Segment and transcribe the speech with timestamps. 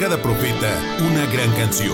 [0.00, 0.66] cada profeta,
[1.02, 1.92] una gran canción.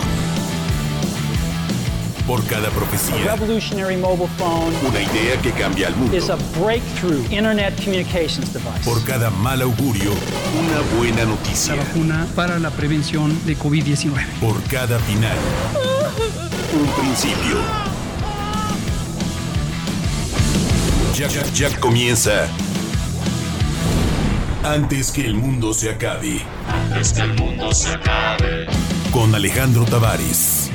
[2.24, 6.16] Por cada profecía, revolutionary mobile phone una idea que cambia al mundo.
[6.16, 8.84] is a breakthrough internet communications device.
[8.84, 11.74] Por cada mal augurio, una buena noticia.
[11.74, 14.24] la vacuna para la prevención de COVID-19.
[14.40, 15.36] Por cada final,
[16.80, 17.58] un principio.
[21.16, 22.46] Ya, ya, ya comienza.
[24.66, 26.42] Antes que el mundo se acabe.
[26.66, 28.66] Antes que el mundo se acabe.
[29.12, 30.65] Con Alejandro Tavares.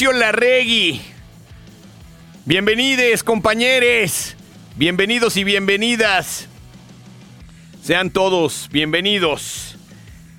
[0.00, 1.02] Leoncio Larregui.
[2.46, 4.34] Bienvenides, compañeros.
[4.76, 6.48] Bienvenidos y bienvenidas.
[7.82, 9.76] Sean todos bienvenidos.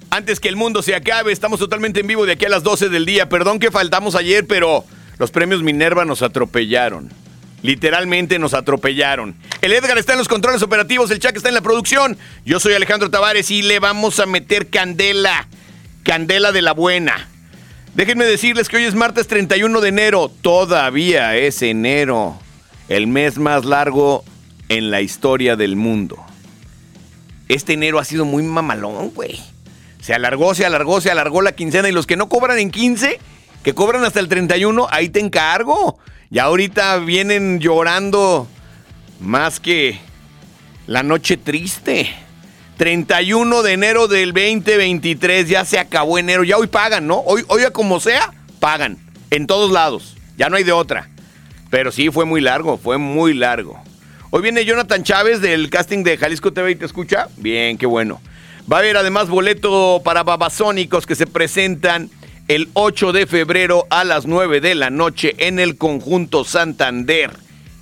[0.10, 2.90] Antes que el mundo se acabe, estamos totalmente en vivo de aquí a las 12
[2.90, 3.30] del día.
[3.30, 4.84] Perdón que faltamos ayer, pero
[5.20, 7.12] los premios Minerva nos atropellaron.
[7.62, 9.36] Literalmente nos atropellaron.
[9.62, 12.18] El Edgar está en los controles operativos, el Chuck está en la producción.
[12.46, 15.48] Yo soy Alejandro Tavares y le vamos a meter candela.
[16.04, 17.31] Candela de la buena.
[17.94, 20.32] Déjenme decirles que hoy es martes 31 de enero.
[20.42, 22.40] Todavía es enero.
[22.88, 24.24] El mes más largo
[24.70, 26.18] en la historia del mundo.
[27.50, 29.38] Este enero ha sido muy mamalón, güey.
[30.00, 31.90] Se alargó, se alargó, se alargó la quincena.
[31.90, 33.20] Y los que no cobran en 15,
[33.62, 36.00] que cobran hasta el 31, ahí te encargo.
[36.30, 38.48] Ya ahorita vienen llorando
[39.20, 40.00] más que
[40.88, 42.10] la noche triste.
[42.82, 47.20] 31 de enero del 2023, ya se acabó enero, ya hoy pagan, ¿no?
[47.20, 48.98] Hoy, hoy como sea, pagan,
[49.30, 51.08] en todos lados, ya no hay de otra.
[51.70, 53.80] Pero sí, fue muy largo, fue muy largo.
[54.32, 57.28] Hoy viene Jonathan Chávez del casting de Jalisco TV y te escucha.
[57.38, 58.20] Bien, qué bueno.
[58.70, 62.10] Va a haber además boleto para babasónicos que se presentan
[62.48, 67.30] el 8 de febrero a las 9 de la noche en el conjunto Santander.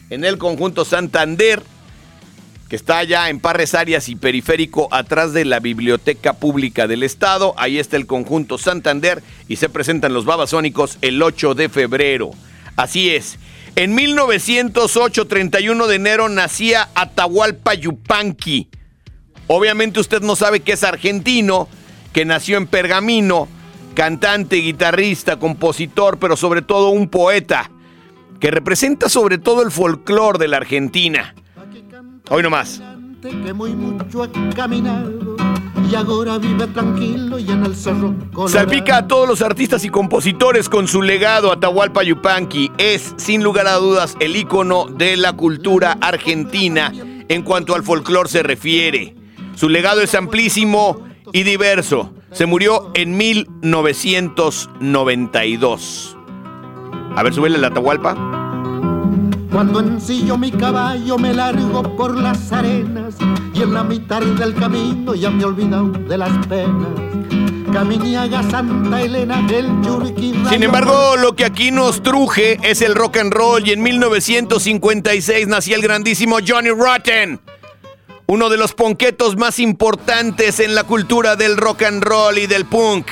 [0.09, 1.63] En el conjunto Santander
[2.69, 7.55] que está allá en Parres Arias y Periférico, atrás de la Biblioteca Pública del Estado.
[7.57, 12.29] Ahí está el conjunto Santander y se presentan los babasónicos el 8 de febrero.
[12.75, 13.39] Así es.
[13.75, 18.69] En 1908, 31 de enero, nacía Atahualpa Yupanqui.
[19.47, 21.67] Obviamente usted no sabe que es argentino,
[22.13, 23.47] que nació en Pergamino,
[23.95, 27.71] cantante, guitarrista, compositor, pero sobre todo un poeta,
[28.39, 31.33] que representa sobre todo el folclore de la Argentina.
[32.29, 32.81] Hoy nomás.
[33.21, 35.35] que muy mucho ha caminado
[35.89, 38.49] y ahora vive tranquilo y en el cerro colorado.
[38.49, 41.51] Salpica a todos los artistas y compositores con su legado.
[41.51, 46.93] Atahualpa Yupanqui es, sin lugar a dudas, el ícono de la cultura argentina
[47.27, 49.15] en cuanto al folclore se refiere.
[49.55, 52.13] Su legado es amplísimo y diverso.
[52.31, 56.17] Se murió en 1992.
[57.15, 58.38] A ver, súbele la Atahualpa.
[59.51, 63.15] Cuando ensillo mi caballo me largo por las arenas
[63.53, 66.89] y en la mitad del camino ya me he olvidado de las penas.
[67.73, 70.33] Caminiaga Santa Elena del Churqui.
[70.49, 75.47] Sin embargo, lo que aquí nos truje es el rock and roll y en 1956
[75.47, 77.39] nacía el grandísimo Johnny Rotten,
[78.27, 82.65] uno de los ponquetos más importantes en la cultura del rock and roll y del
[82.65, 83.07] punk.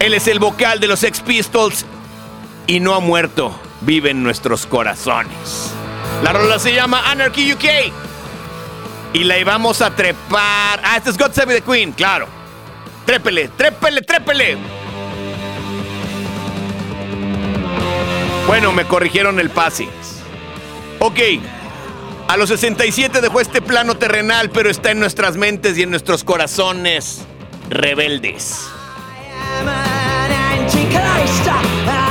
[0.00, 1.86] Él es el vocal de los Sex Pistols
[2.66, 5.72] y no ha muerto, vive en nuestros corazones.
[6.22, 7.64] La rola se llama Anarchy UK
[9.12, 10.80] y la íbamos a trepar.
[10.84, 12.26] Ah, este es God Save the Queen, claro.
[13.06, 14.58] Trépele, trépele, trépele.
[18.46, 19.88] Bueno, me corrigieron el pase.
[20.98, 21.18] Ok.
[22.28, 26.24] A los 67 dejó este plano terrenal, pero está en nuestras mentes y en nuestros
[26.24, 27.26] corazones
[27.70, 28.68] rebeldes.
[31.48, 32.07] an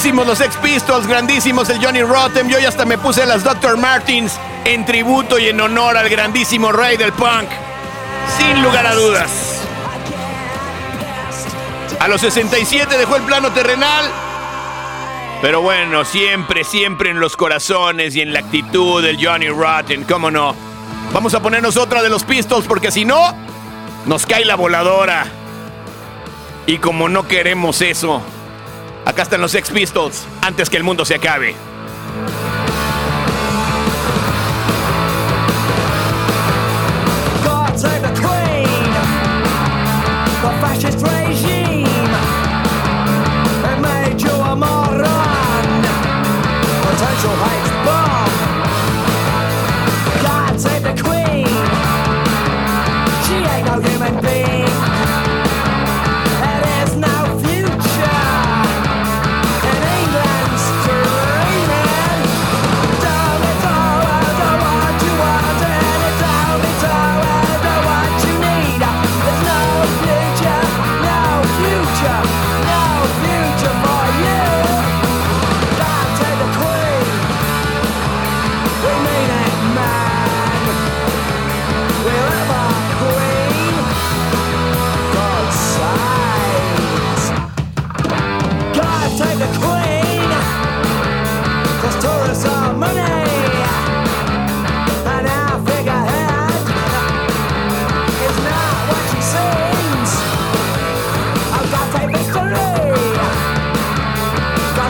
[0.00, 2.48] Grandísimos los Ex Pistols, grandísimos el Johnny Rotten.
[2.48, 3.76] Yo ya hasta me puse las Dr.
[3.76, 4.32] Martins
[4.64, 7.50] en tributo y en honor al grandísimo rey del punk.
[8.38, 9.60] Sin lugar a dudas.
[11.98, 14.06] A los 67 dejó el plano terrenal.
[15.42, 20.30] Pero bueno, siempre, siempre en los corazones y en la actitud del Johnny Rotten, cómo
[20.30, 20.56] no.
[21.12, 23.34] Vamos a ponernos otra de los Pistols porque si no,
[24.06, 25.26] nos cae la voladora.
[26.64, 28.22] Y como no queremos eso,
[29.04, 31.69] acá están los Sex Pistols antes que el mundo se acabe.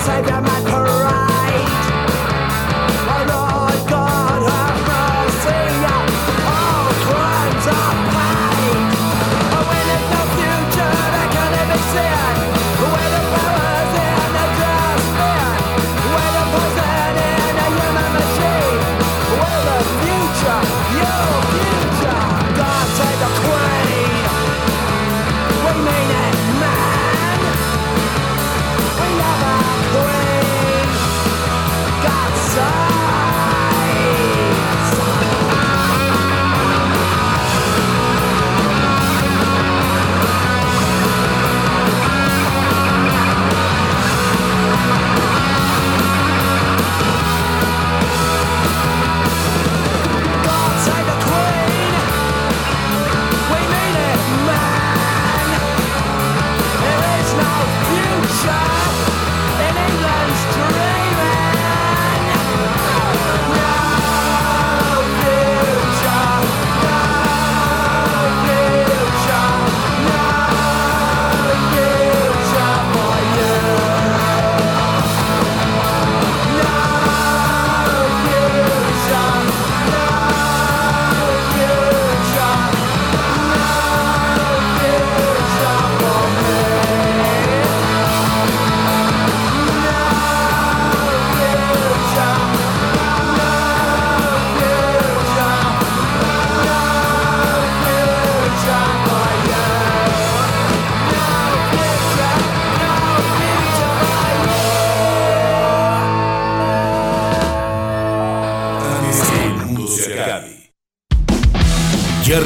[0.01, 0.60] God save your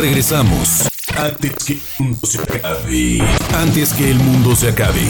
[0.04, 0.86] regresamos.
[1.16, 3.22] Antes que el mundo se acabe.
[3.54, 5.00] Antes que el mundo se acabe.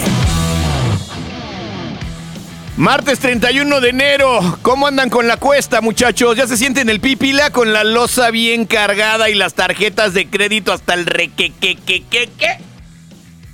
[2.76, 4.58] Martes 31 de enero.
[4.62, 6.36] ¿Cómo andan con la cuesta, muchachos?
[6.36, 10.72] ¿Ya se sienten el pipila con la losa bien cargada y las tarjetas de crédito
[10.72, 12.58] hasta el re que que que que que?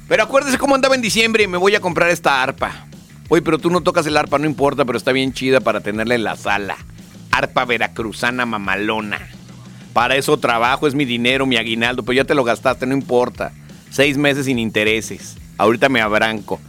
[0.08, 1.48] Pero acuérdese cómo andaba en diciembre.
[1.48, 2.86] Me voy a comprar esta arpa.
[3.30, 6.16] Oye, pero tú no tocas el arpa, no importa, pero está bien chida para tenerla
[6.16, 6.76] en la sala.
[7.30, 9.39] Arpa veracruzana mamalona.
[9.92, 13.52] Para eso trabajo, es mi dinero, mi aguinaldo, pero ya te lo gastaste, no importa.
[13.90, 15.36] Seis meses sin intereses.
[15.58, 16.60] Ahorita me abranco.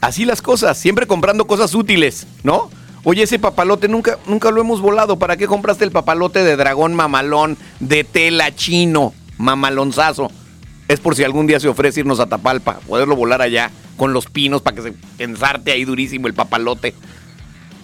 [0.00, 2.70] Así las cosas, siempre comprando cosas útiles, ¿no?
[3.04, 5.18] Oye, ese papalote nunca, nunca lo hemos volado.
[5.18, 10.30] ¿Para qué compraste el papalote de dragón mamalón, de tela chino, mamalonzazo?
[10.88, 14.26] Es por si algún día se ofrece irnos a Tapalpa, poderlo volar allá con los
[14.26, 16.94] pinos para que se ensarte ahí durísimo el papalote.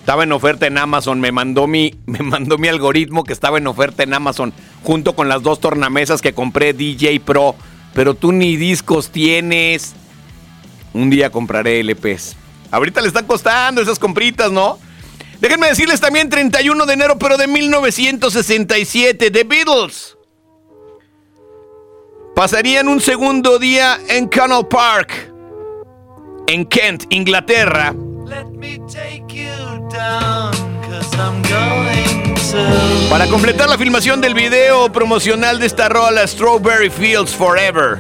[0.02, 3.68] Estaba en oferta en Amazon, me mandó mi, me mandó mi algoritmo que estaba en
[3.68, 7.54] oferta en Amazon, junto con las dos tornamesas que compré DJ Pro.
[7.94, 9.94] Pero tú ni discos tienes.
[10.92, 12.35] Un día compraré LPs.
[12.73, 14.76] Ahorita le están costando esas compritas, ¿no?
[15.40, 20.16] Déjenme decirles también 31 de enero, pero de 1967, The Beatles.
[22.35, 25.32] Pasarían un segundo día en Canal Park,
[26.49, 27.94] en Kent, Inglaterra,
[33.11, 37.99] Para completar la filmación del video promocional de esta rola Strawberry Fields Forever.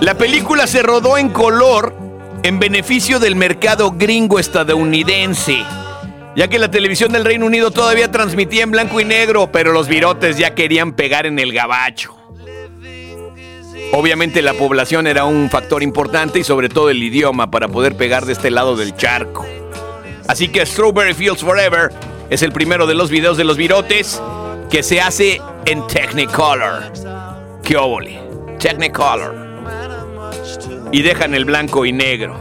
[0.00, 1.94] La película se rodó en color
[2.42, 5.62] en beneficio del mercado gringo estadounidense,
[6.34, 9.88] ya que la televisión del Reino Unido todavía transmitía en blanco y negro, pero los
[9.88, 12.16] virotes ya querían pegar en el gabacho.
[13.92, 18.24] Obviamente la población era un factor importante y sobre todo el idioma para poder pegar
[18.24, 19.44] de este lado del charco.
[20.28, 21.90] Así que Strawberry Fields Forever
[22.30, 24.20] es el primero de los videos de los virotes
[24.70, 26.92] que se hace en Technicolor.
[27.62, 28.20] ¡Qué óvole!
[28.58, 29.34] Technicolor.
[30.92, 32.36] Y dejan el blanco y negro.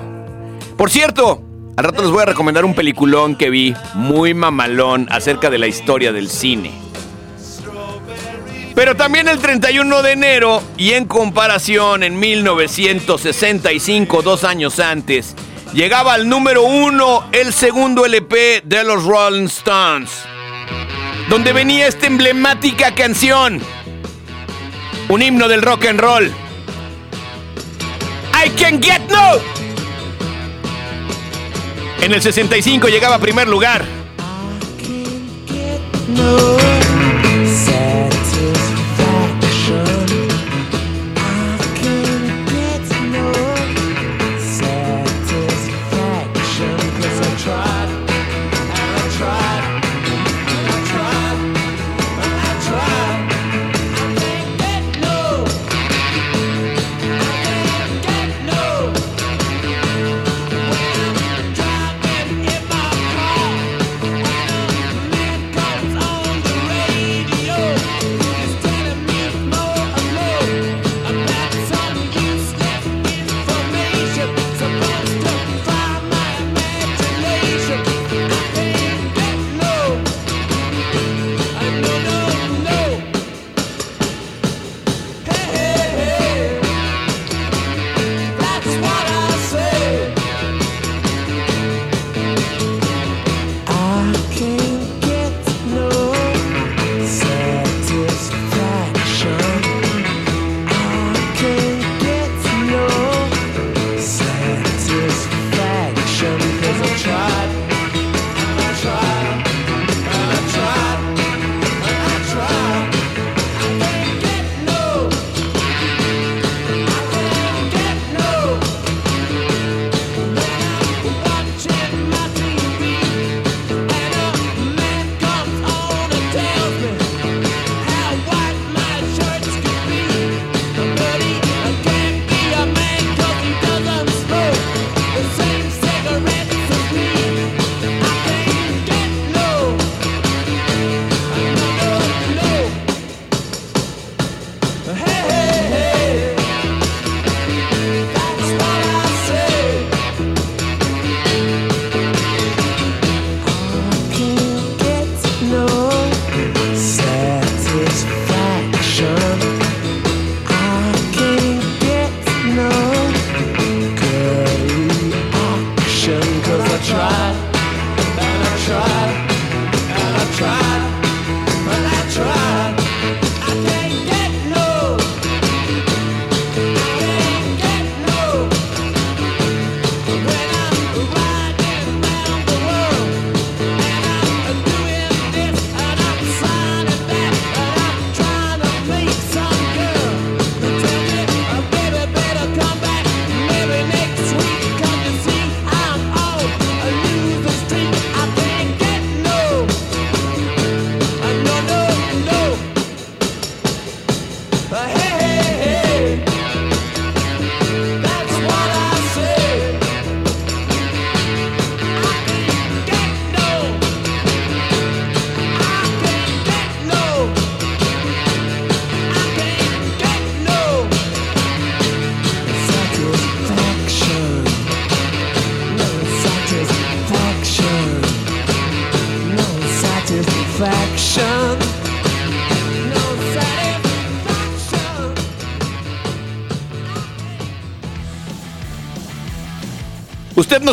[0.77, 1.41] Por cierto,
[1.75, 5.67] al rato les voy a recomendar un peliculón que vi muy mamalón acerca de la
[5.67, 6.71] historia del cine.
[8.75, 15.35] Pero también el 31 de enero y en comparación en 1965, dos años antes,
[15.73, 20.11] llegaba al número uno el segundo LP de los Rolling Stones,
[21.29, 23.61] donde venía esta emblemática canción,
[25.07, 26.33] un himno del rock and roll.
[28.33, 29.39] I can get no.
[32.01, 33.83] En el 65 llegaba a primer lugar.
[34.79, 36.58] Usted no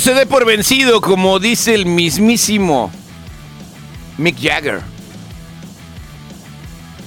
[0.01, 2.91] se dé por vencido, como dice el mismísimo
[4.19, 4.81] Mick Jagger.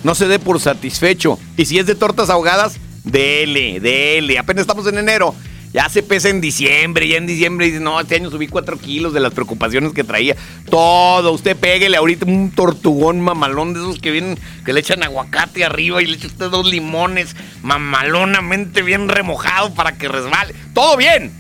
[0.04, 1.38] No se dé por satisfecho.
[1.58, 4.40] Y si es de tortas ahogadas, dele, dele.
[4.40, 5.36] Apenas estamos en enero.
[5.72, 9.14] Ya se pesa en diciembre, ya en diciembre dice, no, este año subí cuatro kilos
[9.14, 10.36] de las preocupaciones que traía.
[10.68, 15.64] Todo, usted péguele ahorita un tortugón mamalón de esos que vienen, que le echan aguacate
[15.64, 20.56] arriba y le echa usted dos limones mamalonamente bien remojado para que resbale.
[20.74, 21.32] Todo bien,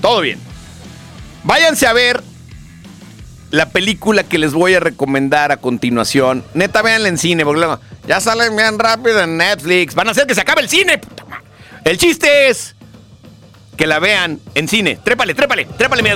[0.00, 0.38] todo bien.
[1.44, 2.22] Váyanse a ver
[3.50, 6.42] la película que les voy a recomendar a continuación.
[6.54, 7.66] Neta, véanla en cine, porque
[8.06, 9.94] ya salen bien rápido en Netflix.
[9.94, 11.00] Van a hacer que se acabe el cine.
[11.84, 12.74] El chiste es
[13.76, 14.98] que la vean en cine.
[15.04, 16.10] Trépale, trépale, trépale, mi.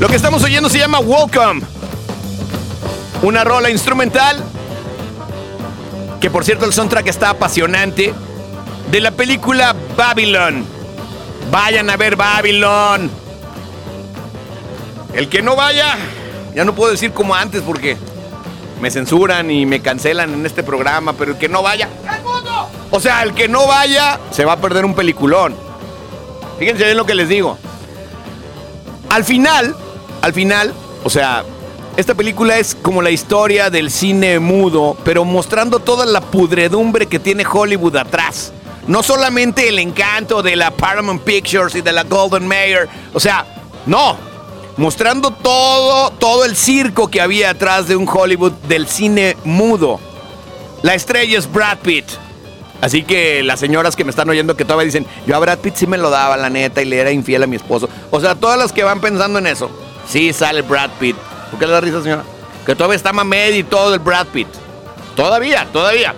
[0.00, 1.62] Lo que estamos oyendo se llama Welcome.
[3.22, 4.42] Una rola instrumental.
[6.20, 8.12] Que por cierto el soundtrack está apasionante.
[8.92, 10.66] De la película Babylon.
[11.50, 13.10] Vayan a ver Babylon.
[15.14, 15.96] El que no vaya,
[16.54, 17.96] ya no puedo decir como antes porque
[18.82, 21.88] me censuran y me cancelan en este programa, pero el que no vaya,
[22.90, 25.56] o sea, el que no vaya se va a perder un peliculón.
[26.58, 27.56] Fíjense bien lo que les digo.
[29.08, 29.74] Al final,
[30.20, 31.44] al final, o sea,
[31.96, 37.18] esta película es como la historia del cine mudo, pero mostrando toda la pudredumbre que
[37.18, 38.52] tiene Hollywood atrás.
[38.86, 43.46] No solamente el encanto de la Paramount Pictures y de la Golden Mayer, o sea,
[43.86, 44.16] no,
[44.76, 50.00] mostrando todo, todo el circo que había atrás de un Hollywood del cine mudo.
[50.82, 52.06] La estrella es Brad Pitt.
[52.80, 55.76] Así que las señoras que me están oyendo que todavía dicen, yo a Brad Pitt
[55.76, 57.88] sí me lo daba, la neta, y le era infiel a mi esposo.
[58.10, 59.70] O sea, todas las que van pensando en eso,
[60.08, 61.16] sí sale Brad Pitt.
[61.50, 62.24] ¿Por qué le da risa, señora?
[62.66, 64.48] Que todavía está Mamed y todo el Brad Pitt.
[65.14, 66.14] Todavía, todavía.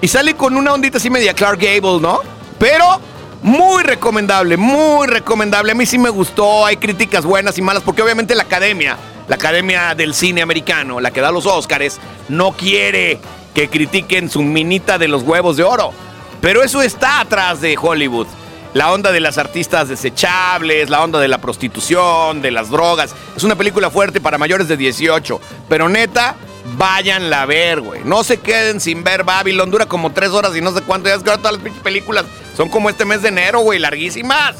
[0.00, 2.20] Y sale con una ondita así media Clark Gable, ¿no?
[2.58, 3.00] Pero
[3.42, 5.72] muy recomendable, muy recomendable.
[5.72, 6.64] A mí sí me gustó.
[6.64, 11.10] Hay críticas buenas y malas, porque obviamente la academia, la academia del cine americano, la
[11.10, 13.18] que da los Óscares, no quiere
[13.54, 15.92] que critiquen su minita de los huevos de oro.
[16.40, 18.28] Pero eso está atrás de Hollywood.
[18.74, 23.14] La onda de las artistas desechables, la onda de la prostitución, de las drogas.
[23.36, 25.40] Es una película fuerte para mayores de 18.
[25.68, 26.36] Pero neta,
[26.76, 28.02] váyanla a ver, güey.
[28.04, 29.70] No se queden sin ver Babylon.
[29.70, 31.08] Dura como tres horas y no sé cuánto.
[31.08, 32.24] Ya es que ahora todas las pinches películas
[32.56, 33.78] son como este mes de enero, güey.
[33.78, 34.56] Larguísimas.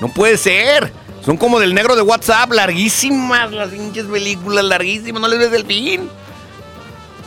[0.00, 0.92] No puede ser.
[1.24, 2.52] Son como del negro de WhatsApp.
[2.52, 4.64] Larguísimas las pinches películas.
[4.64, 5.20] Larguísimas.
[5.20, 6.08] No les ves el fin.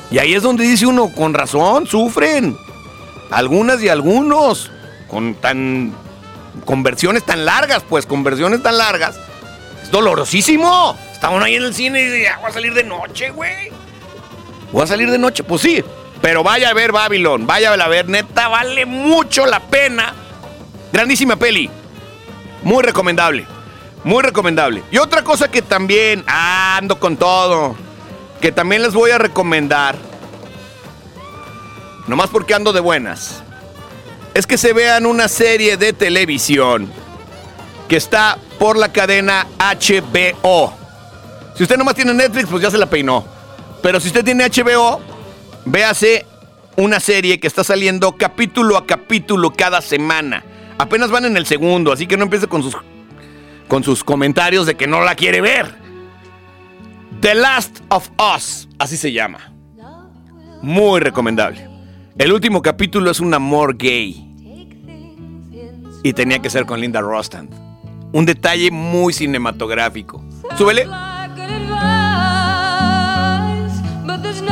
[0.09, 2.57] Y ahí es donde dice uno, con razón, sufren.
[3.29, 4.71] Algunas y algunos.
[5.07, 5.93] Con tan.
[6.65, 9.15] Con versiones tan largas, pues, con versiones tan largas.
[9.83, 10.97] Es dolorosísimo.
[11.13, 13.71] Está uno ahí en el cine y dice, ya voy a salir de noche, güey.
[14.71, 15.83] Voy a salir de noche, pues sí.
[16.21, 20.13] Pero vaya a ver Babylon, vaya a ver, neta, vale mucho la pena.
[20.91, 21.69] Grandísima peli.
[22.63, 23.45] Muy recomendable.
[24.03, 24.83] Muy recomendable.
[24.91, 27.75] Y otra cosa que también ah, ando con todo.
[28.41, 29.95] Que también les voy a recomendar.
[32.07, 33.43] Nomás porque ando de buenas.
[34.33, 36.91] Es que se vean una serie de televisión
[37.87, 40.73] que está por la cadena HBO.
[41.55, 43.36] Si usted nomás tiene Netflix, pues ya se la peinó.
[43.81, 45.01] Pero si usted tiene HBO,
[45.65, 46.25] véase
[46.77, 50.43] una serie que está saliendo capítulo a capítulo cada semana.
[50.77, 52.77] Apenas van en el segundo, así que no empiece con sus,
[53.67, 55.75] con sus comentarios de que no la quiere ver.
[57.19, 59.51] The Last of Us, así se llama.
[60.61, 61.67] Muy recomendable.
[62.17, 64.23] El último capítulo es un amor gay.
[66.03, 67.51] Y tenía que ser con Linda Rostand.
[68.13, 70.23] Un detalle muy cinematográfico.
[70.57, 70.87] Súbele.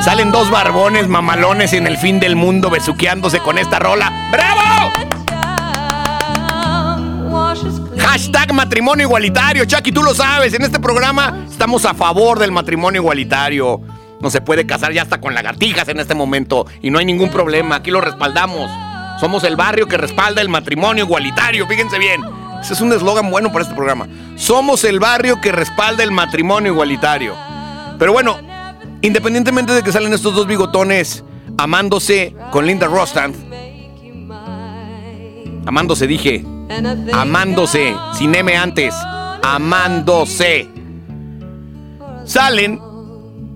[0.05, 4.29] Salen dos barbones mamalones en el fin del mundo besuqueándose con esta rola.
[4.31, 4.91] ¡Bravo!
[7.97, 9.65] Hashtag matrimonio igualitario.
[9.65, 10.53] Chucky, tú lo sabes.
[10.53, 13.81] En este programa estamos a favor del matrimonio igualitario.
[14.21, 16.67] No se puede casar ya hasta con lagartijas en este momento.
[16.83, 17.77] Y no hay ningún problema.
[17.77, 18.69] Aquí lo respaldamos.
[19.19, 21.65] Somos el barrio que respalda el matrimonio igualitario.
[21.65, 22.21] Fíjense bien.
[22.61, 24.07] Ese es un eslogan bueno para este programa.
[24.35, 27.33] Somos el barrio que respalda el matrimonio igualitario.
[27.97, 28.37] Pero bueno,
[29.05, 31.23] independientemente de que salen estos dos bigotones
[31.57, 33.35] amándose con Linda Rostand,
[35.65, 36.43] amándose dije,
[37.13, 38.95] amándose, sin M antes,
[39.43, 40.67] amándose.
[42.25, 42.81] Salen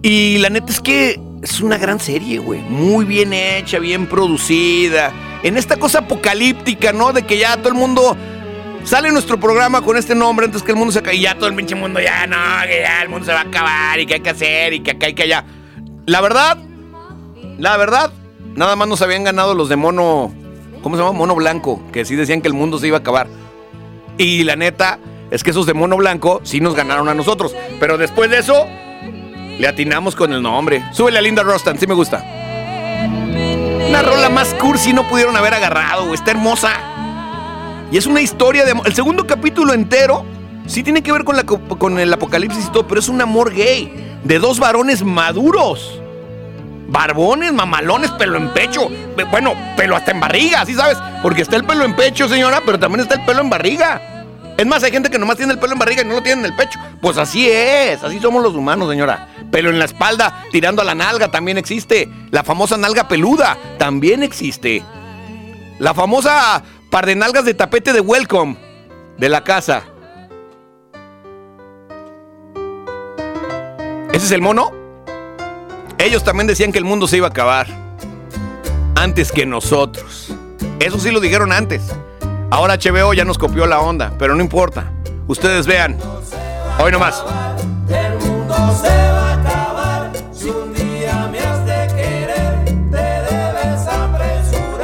[0.03, 2.61] y la neta es que es una gran serie, güey.
[2.61, 5.11] Muy bien hecha, bien producida.
[5.41, 7.11] En esta cosa apocalíptica, ¿no?
[7.11, 8.15] De que ya todo el mundo
[8.83, 11.15] sale nuestro programa con este nombre antes que el mundo se acabe.
[11.15, 12.37] Y ya todo el pinche mundo ya, no,
[12.67, 14.91] que ya el mundo se va a acabar y que hay que hacer y que
[14.91, 15.45] acá y que allá.
[16.05, 16.57] La verdad,
[17.57, 18.11] la verdad,
[18.55, 20.33] nada más nos habían ganado los de mono,
[20.81, 21.17] ¿cómo se llama?
[21.17, 23.27] Mono blanco, que sí decían que el mundo se iba a acabar.
[24.17, 24.99] Y la neta
[25.31, 27.55] es que esos de mono blanco sí nos ganaron a nosotros.
[27.79, 28.65] Pero después de eso,
[29.59, 30.83] le atinamos con el nombre.
[30.93, 32.23] Súbele a Linda Rostan, sí me gusta.
[33.87, 36.13] Una rola más cursi no pudieron haber agarrado.
[36.13, 36.98] Está hermosa.
[37.91, 38.87] Y es una historia de amor.
[38.87, 40.23] El segundo capítulo entero
[40.67, 43.21] sí tiene que ver con, la, co- con el apocalipsis y todo, pero es un
[43.21, 44.19] amor gay.
[44.23, 45.99] De dos varones maduros.
[46.87, 48.89] Barbones, mamalones, pelo en pecho.
[49.31, 50.97] Bueno, pelo hasta en barriga, ¿sí sabes?
[51.21, 54.01] Porque está el pelo en pecho, señora, pero también está el pelo en barriga.
[54.57, 56.41] Es más, hay gente que nomás tiene el pelo en barriga y no lo tiene
[56.41, 56.79] en el pecho.
[57.01, 59.29] Pues así es, así somos los humanos, señora.
[59.51, 62.09] Pelo en la espalda, tirando a la nalga, también existe.
[62.31, 64.83] La famosa nalga peluda, también existe.
[65.79, 68.57] La famosa par de nalgas de tapete de welcome
[69.17, 69.83] de la casa.
[74.11, 74.71] ¿Ese es el mono?
[75.97, 77.67] Ellos también decían que el mundo se iba a acabar.
[78.95, 80.33] Antes que nosotros.
[80.79, 81.83] Eso sí lo dijeron antes.
[82.49, 84.91] Ahora HBO ya nos copió la onda, pero no importa.
[85.27, 85.97] Ustedes vean.
[86.79, 87.23] Hoy nomás.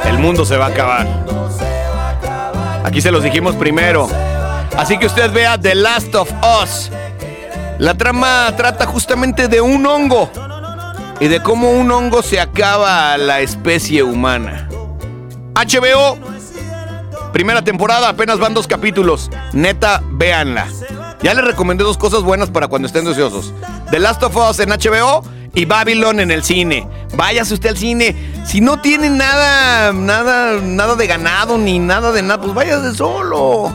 [0.04, 1.25] El mundo se va a acabar.
[2.86, 4.08] Aquí se los dijimos primero.
[4.78, 6.30] Así que usted vea The Last of
[6.62, 6.88] Us.
[7.80, 10.30] La trama trata justamente de un hongo
[11.18, 14.68] y de cómo un hongo se acaba a la especie humana.
[15.56, 16.16] HBO,
[17.32, 19.32] primera temporada, apenas van dos capítulos.
[19.52, 20.68] Neta, véanla.
[21.24, 23.52] Ya les recomendé dos cosas buenas para cuando estén deseosos.
[23.90, 25.24] The Last of Us en HBO
[25.56, 26.86] y Babylon en el cine.
[27.14, 28.14] Váyase usted al cine.
[28.44, 33.72] Si no tiene nada, nada, nada de ganado ni nada de nada, pues váyase solo.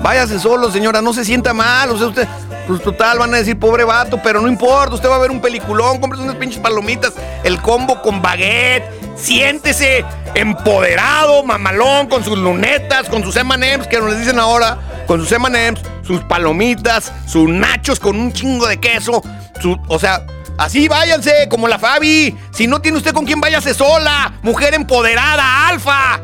[0.00, 1.90] Váyase solo, señora, no se sienta mal.
[1.90, 2.26] O sea, usted,
[2.66, 4.94] pues total, van a decir pobre vato, pero no importa.
[4.94, 7.12] Usted va a ver un peliculón, cómprese unas pinches palomitas,
[7.44, 8.84] el combo con baguette.
[9.16, 15.30] Siéntese empoderado, mamalón, con sus lunetas, con sus M&M's, que nos dicen ahora, con sus
[15.32, 19.22] M&M's, sus palomitas, sus nachos con un chingo de queso.
[19.60, 20.24] su- o sea,
[20.58, 22.36] así váyanse, como la Fabi.
[22.50, 24.34] Si no tiene usted con quién, váyase sola.
[24.42, 26.20] Mujer empoderada, alfa.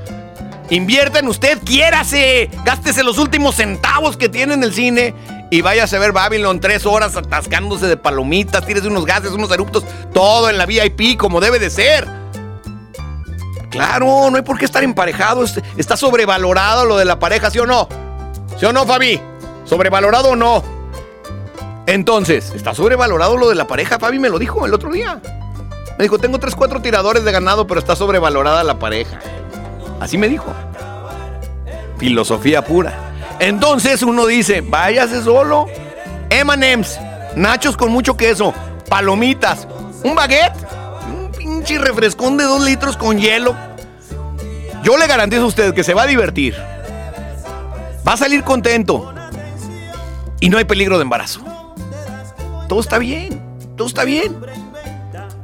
[0.71, 2.51] Invierta en usted, quiérase.
[2.65, 5.15] Gástese los últimos centavos que tiene en el cine
[5.51, 9.85] y váyase a ver Babylon tres horas atascándose de palomitas, tírese unos gases, unos eruptos,
[10.13, 12.09] todo en la VIP como debe de ser.
[13.71, 15.45] Claro, no hay por qué estar emparejado.
[15.45, 17.89] es- Está sobrevalorado lo de la pareja, ¿sí o no?
[18.59, 19.21] ¿Sí o no, Fabi?
[19.65, 20.63] ¿Sobrevalorado o no?
[21.87, 23.99] Entonces, está sobrevalorado lo de la pareja.
[23.99, 25.21] Fabi me lo dijo el otro día.
[25.99, 29.21] Me dijo, tengo tres, cuatro tiradores de ganado, pero está sobrevalorada la pareja.
[30.01, 30.53] Así me dijo.
[31.99, 33.13] Filosofía pura.
[33.39, 35.67] Entonces uno dice, váyase solo.
[36.31, 36.99] M&M's,
[37.37, 38.53] nachos con mucho queso,
[38.89, 39.69] palomitas,
[40.03, 40.57] un baguette,
[41.07, 43.55] un pinche refrescón de dos litros con hielo.
[44.83, 46.57] Yo le garantizo a usted que se va a divertir.
[48.07, 49.15] Va a salir contento.
[50.41, 51.54] Y no hay peligro de embarazo.
[52.69, 53.41] Todo está bien,
[53.77, 54.37] todo está bien.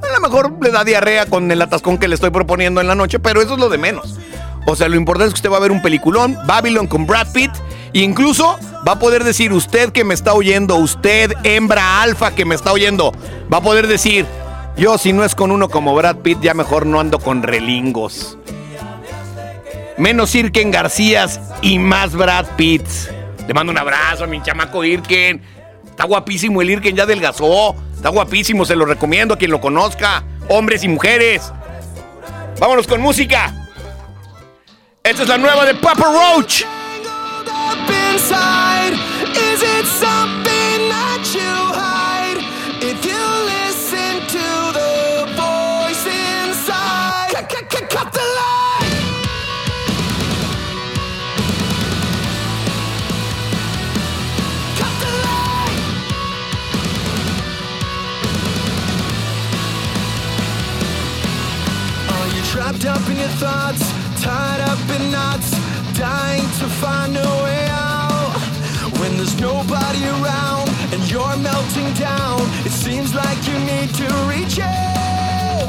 [0.03, 2.95] A lo mejor le da diarrea con el atascón que le estoy proponiendo en la
[2.95, 4.19] noche, pero eso es lo de menos.
[4.67, 7.33] O sea, lo importante es que usted va a ver un peliculón, Babylon con Brad
[7.33, 7.51] Pitt,
[7.93, 12.45] e incluso va a poder decir, usted que me está oyendo, usted, hembra alfa que
[12.45, 13.13] me está oyendo,
[13.53, 14.27] va a poder decir,
[14.77, 18.39] yo si no es con uno como Brad Pitt, ya mejor no ando con relingos.
[19.99, 22.87] Menos Irken Garcías y más Brad Pitt.
[23.47, 25.43] Le mando un abrazo a mi chamaco Irken.
[26.01, 27.77] Está guapísimo el Irken, ya adelgazó.
[27.95, 30.25] Está guapísimo, se lo recomiendo a quien lo conozca.
[30.49, 31.53] Hombres y mujeres.
[32.59, 33.55] Vámonos con música.
[35.05, 36.65] Esta es la nueva de Papa Roach.
[62.87, 63.83] Up in your thoughts,
[64.23, 65.51] tied up in knots,
[65.99, 68.33] dying to find a way out?
[69.01, 74.61] When there's nobody around and you're melting down, it seems like you need to reach
[74.61, 75.69] out.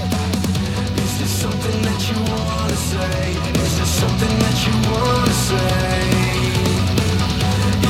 [1.04, 3.36] Is there something that you wanna say?
[3.60, 6.02] Is there something that you wanna say?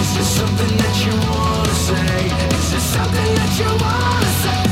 [0.02, 2.16] Is there something that you wanna say?
[2.58, 4.71] Is there something that you wanna say?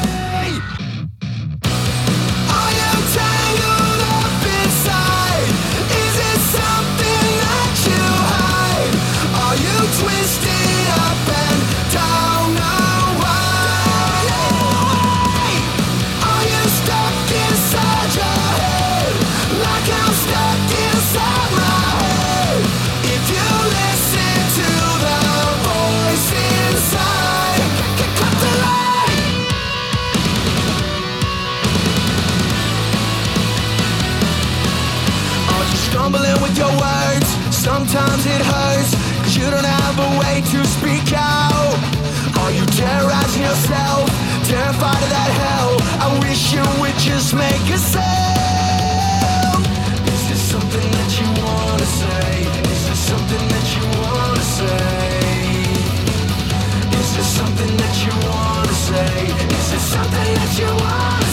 [37.90, 41.74] Sometimes it hurts, cause you don't have a way to speak out.
[42.38, 44.06] Are you terrorizing yourself,
[44.46, 45.74] terrified of that hell?
[46.06, 49.66] I wish you would just make a sound.
[50.06, 52.46] Is this something that you wanna say?
[52.74, 55.10] Is this something that you wanna say?
[57.00, 59.34] Is this something that you wanna say?
[59.58, 61.29] Is this something that you wanna say?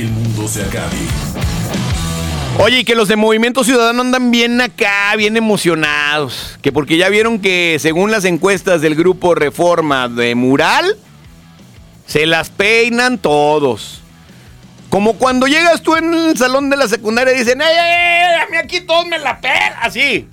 [0.00, 0.96] El mundo se acabe.
[2.58, 6.58] Oye, y que los de Movimiento Ciudadano andan bien acá, bien emocionados.
[6.60, 10.96] Que porque ya vieron que según las encuestas del grupo Reforma de Mural,
[12.06, 14.00] se las peinan todos.
[14.88, 18.40] Como cuando llegas tú en el salón de la secundaria y dicen, ¡ay, ay, ay!
[18.40, 19.74] A mí aquí todos me la pelan.
[19.80, 20.26] Así.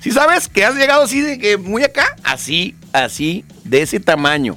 [0.00, 2.16] ¿Sí sabes que has llegado así de que muy acá?
[2.24, 4.56] Así, así, de ese tamaño.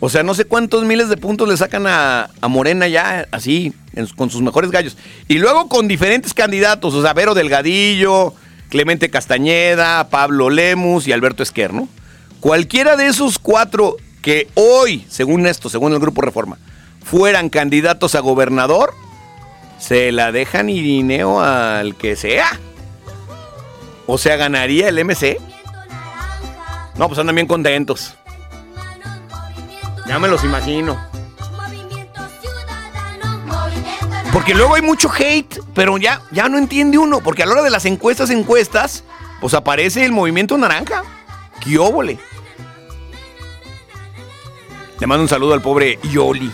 [0.00, 3.72] O sea, no sé cuántos miles de puntos le sacan a, a Morena ya, así,
[3.94, 4.96] en- con sus mejores gallos.
[5.26, 8.32] Y luego con diferentes candidatos, o sea, Vero Delgadillo,
[8.68, 11.88] Clemente Castañeda, Pablo Lemus y Alberto Esquer, ¿no?
[12.40, 16.58] Cualquiera de esos cuatro que hoy, según esto, según el Grupo Reforma,
[17.02, 18.94] fueran candidatos a gobernador,
[19.80, 22.46] se la dejan irineo al que sea.
[24.06, 25.38] O sea, ganaría el MC.
[26.96, 28.14] No, pues andan bien contentos.
[30.08, 30.98] Ya me los imagino.
[34.32, 37.20] Porque luego hay mucho hate, pero ya, ya no entiende uno.
[37.20, 39.04] Porque a la hora de las encuestas, encuestas,
[39.40, 41.02] pues aparece el movimiento naranja.
[41.60, 42.18] ¡Qué óvole!
[44.98, 46.50] Le mando un saludo al pobre Yoli.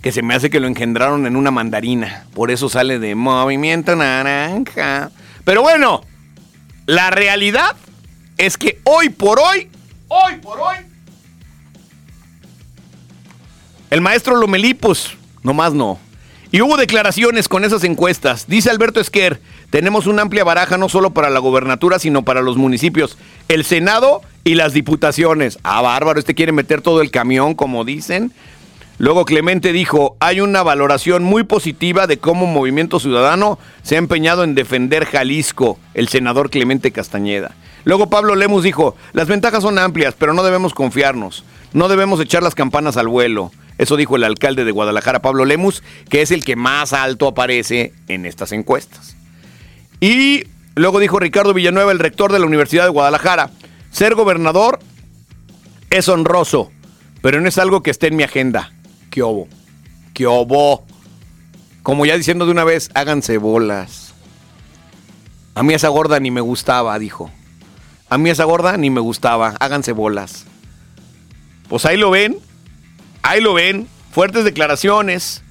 [0.00, 2.26] Que se me hace que lo engendraron en una mandarina.
[2.34, 5.10] Por eso sale de movimiento naranja.
[5.44, 6.02] Pero bueno,
[6.86, 7.76] la realidad
[8.36, 9.70] es que hoy por hoy,
[10.08, 10.76] hoy por hoy,
[13.92, 15.10] el maestro Lomelí, pues,
[15.42, 15.98] nomás no.
[16.50, 18.46] Y hubo declaraciones con esas encuestas.
[18.46, 22.56] Dice Alberto Esquer, tenemos una amplia baraja no solo para la gobernatura, sino para los
[22.56, 23.18] municipios,
[23.48, 25.58] el Senado y las diputaciones.
[25.62, 28.32] Ah, bárbaro, este quiere meter todo el camión, como dicen.
[28.98, 34.44] Luego Clemente dijo, hay una valoración muy positiva de cómo Movimiento Ciudadano se ha empeñado
[34.44, 37.52] en defender Jalisco, el senador Clemente Castañeda.
[37.84, 42.42] Luego Pablo Lemus dijo, las ventajas son amplias, pero no debemos confiarnos, no debemos echar
[42.42, 43.50] las campanas al vuelo.
[43.78, 47.92] Eso dijo el alcalde de Guadalajara, Pablo Lemus, que es el que más alto aparece
[48.06, 49.16] en estas encuestas.
[50.00, 50.44] Y
[50.76, 53.50] luego dijo Ricardo Villanueva, el rector de la Universidad de Guadalajara,
[53.90, 54.78] ser gobernador
[55.90, 56.70] es honroso,
[57.22, 58.70] pero no es algo que esté en mi agenda.
[59.12, 59.46] ¿Qué obo?
[60.14, 60.86] ¿Qué obo?
[61.82, 64.14] Como ya diciendo de una vez, háganse bolas.
[65.54, 67.30] A mí esa gorda ni me gustaba, dijo.
[68.08, 70.46] A mí esa gorda ni me gustaba, háganse bolas.
[71.68, 72.38] Pues ahí lo ven,
[73.20, 75.42] ahí lo ven, fuertes declaraciones,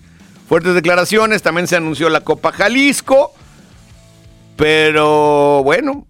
[0.49, 3.31] fuertes declaraciones, también se anunció la Copa Jalisco,
[4.55, 6.07] pero bueno,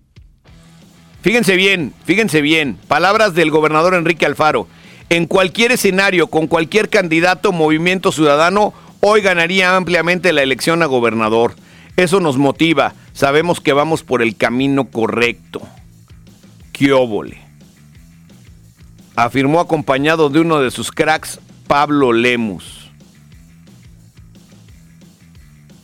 [1.22, 4.70] fíjense bien, fíjense bien, palabras del gobernador Enrique Alfaro,
[5.12, 11.54] en cualquier escenario, con cualquier candidato, movimiento ciudadano, hoy ganaría ampliamente la elección a gobernador.
[11.98, 15.62] Eso nos motiva, sabemos que vamos por el camino correcto.
[16.72, 17.42] ¡Qué óvole!
[19.18, 22.90] Afirmó acompañado de uno de sus cracks, Pablo Lemus.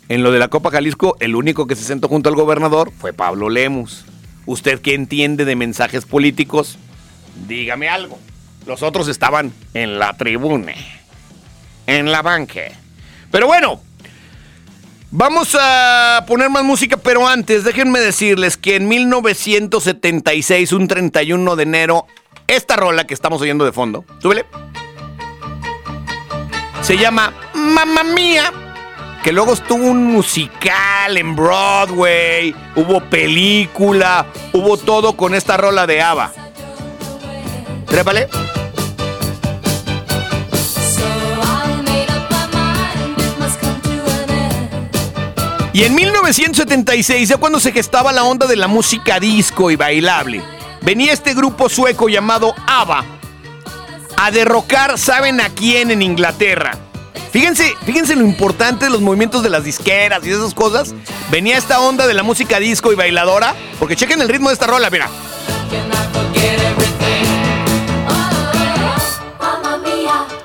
[0.08, 3.12] En lo de la Copa Jalisco, el único que se sentó junto al gobernador fue
[3.12, 4.06] Pablo Lemus.
[4.46, 6.78] ¿Usted qué entiende de mensajes políticos?
[7.46, 8.18] Dígame algo.
[8.68, 10.74] Los otros estaban en la tribuna,
[11.86, 12.64] en la banca.
[13.32, 13.80] Pero bueno,
[15.10, 21.64] vamos a poner más música, pero antes déjenme decirles que en 1976, un 31 de
[21.64, 22.08] enero,
[22.46, 24.46] esta rola que estamos oyendo de fondo, súbele,
[26.82, 28.52] se llama Mamma Mía,
[29.24, 36.02] que luego estuvo un musical en Broadway, hubo película, hubo todo con esta rola de
[36.02, 36.47] ABBA.
[37.88, 38.28] Trépale.
[45.74, 50.42] Y en 1976, ya cuando se gestaba la onda de la música disco y bailable,
[50.82, 53.06] venía este grupo sueco llamado ABBA
[54.18, 56.76] a derrocar, ¿saben a quién en Inglaterra?
[57.32, 60.96] Fíjense, fíjense lo importante de los movimientos de las disqueras y esas cosas.
[61.30, 64.66] Venía esta onda de la música disco y bailadora, porque chequen el ritmo de esta
[64.66, 65.08] rola, mira.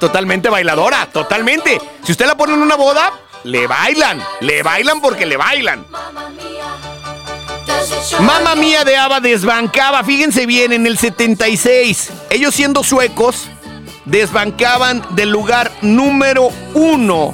[0.02, 1.80] Totalmente bailadora, totalmente.
[2.02, 3.12] Si usted la pone en una boda,
[3.44, 5.86] le bailan, le bailan porque le bailan.
[8.18, 12.10] Mamma mía de Ava desbancaba, fíjense bien, en el 76.
[12.30, 13.46] Ellos siendo suecos,
[14.04, 17.32] desbancaban del lugar número uno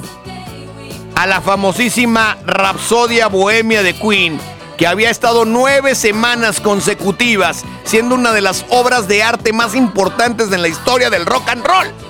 [1.15, 4.39] a la famosísima Rapsodia Bohemia de Queen,
[4.77, 10.51] que había estado nueve semanas consecutivas, siendo una de las obras de arte más importantes
[10.51, 12.08] en la historia del rock and roll.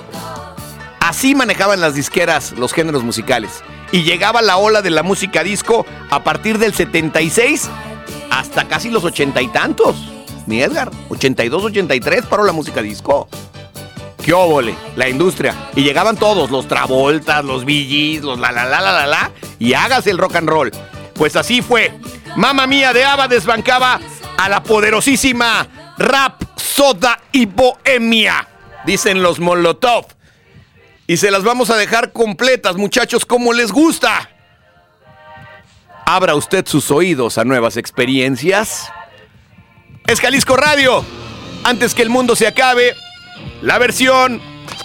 [1.00, 3.62] Así manejaban las disqueras los géneros musicales.
[3.92, 7.68] Y llegaba la ola de la música disco a partir del 76
[8.30, 9.96] hasta casi los ochenta y tantos.
[10.46, 13.28] Mi Edgar, 82, 83 paró la música disco.
[14.24, 14.74] ¡Qué óvole!
[14.96, 15.54] La industria.
[15.74, 19.30] Y llegaban todos, los Travoltas, los VGs, los la la la la la la.
[19.58, 20.70] Y hágase el rock and roll.
[21.14, 21.92] Pues así fue.
[22.36, 24.00] Mamma mía de Ava desbancaba
[24.36, 25.66] a la poderosísima
[25.98, 28.46] Rap, Soda y Bohemia.
[28.84, 30.06] Dicen los Molotov.
[31.10, 34.30] Y se las vamos a dejar completas, muchachos, como les gusta.
[36.06, 38.92] Abra usted sus oídos a nuevas experiencias.
[40.06, 41.04] Es Jalisco Radio.
[41.64, 42.94] Antes que el mundo se acabe,
[43.60, 44.40] la versión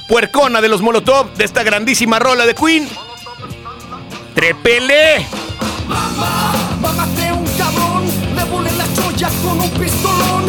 [0.10, 2.90] puercona de los Molotov de esta grandísima rola de Queen.
[4.34, 5.28] Trepele.
[7.36, 8.06] Un cabrón,
[8.36, 10.46] le con un pistolón.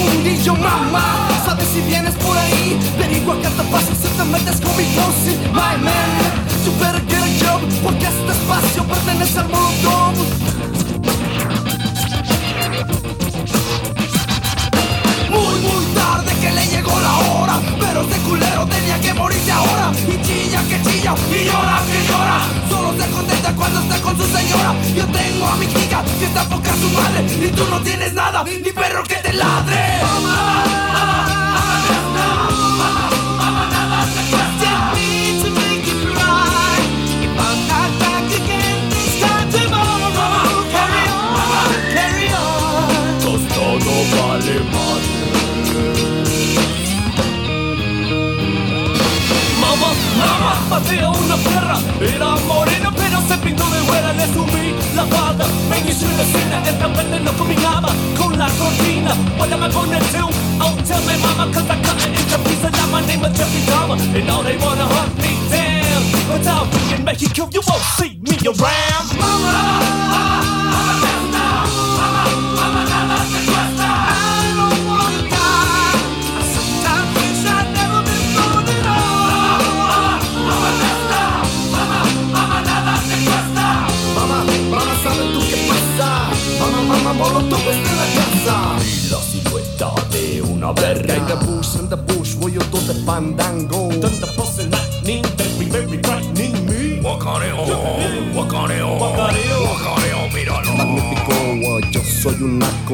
[0.00, 0.54] Fundillo.
[0.54, 4.84] Mamá, sabes si vienes por ahí, averigua que te pasa si te metes con mi
[4.96, 5.32] pussy.
[5.52, 6.32] My man,
[6.64, 10.14] you better get a job, porque este espacio pertenece al molotov.
[15.30, 19.90] Muy, muy tarde que le llegó la hora Pero este culero tenía que morirse ahora.
[20.06, 22.38] Y chilla que chilla y llora que llora.
[22.68, 24.74] Solo se contenta cuando está con su señora.
[24.94, 27.24] Yo tengo a mi chica que está poca su madre.
[27.44, 29.80] Y tú no tienes nada, ni perro que te ladre.
[44.30, 44.79] Vale
[50.70, 55.44] maté a una perra Era morena pero se pintó de güera Le subí la falda,
[55.68, 59.10] me hice una escena Esta verde no combinaba con la cortina.
[59.52, 60.28] Am I gonna do?
[60.60, 63.60] Oh, tell me mama Cause I cut it into pieces Now my name is Jeffrey
[63.66, 68.20] Dahmer And now they wanna hunt me down But I'll in Mexico You won't see
[68.22, 69.18] me around.
[69.18, 70.39] Mama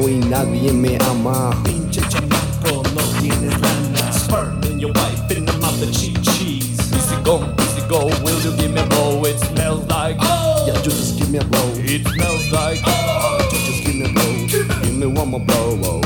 [0.09, 1.51] y nadie me ama.
[1.63, 4.11] Pinche chamaco, no tienes lana.
[4.13, 6.77] Sperm your wife, in the mouth of cheap cheese.
[6.93, 9.23] Easy go, easy go, will you give me a blow?
[9.25, 10.65] It smells like oh.
[10.67, 11.69] Yeah, you just give me a blow.
[11.77, 13.37] It smells like oh.
[13.51, 14.81] You just give me a blow.
[14.83, 15.79] Give me one more blow.
[15.83, 16.01] Oh,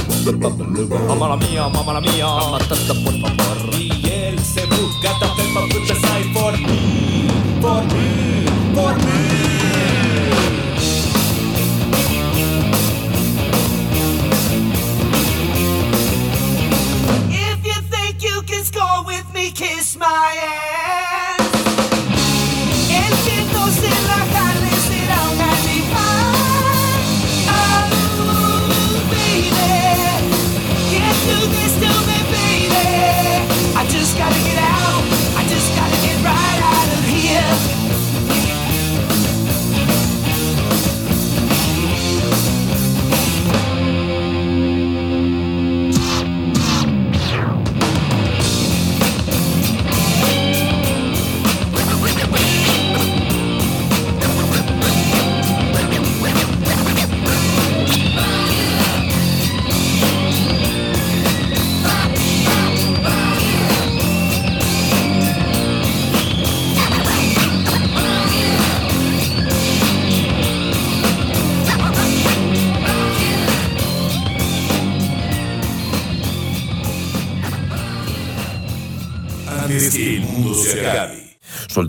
[1.07, 2.25] Mamma la mía, mamma la mía.
[2.25, 3.75] Mamma tata por favor.
[3.75, 5.67] Y él se busca también para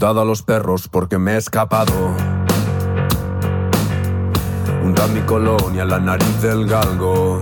[0.02, 1.92] A los perros porque me he escapado.
[4.82, 7.40] Hunda mi colonia, la nariz del galgo.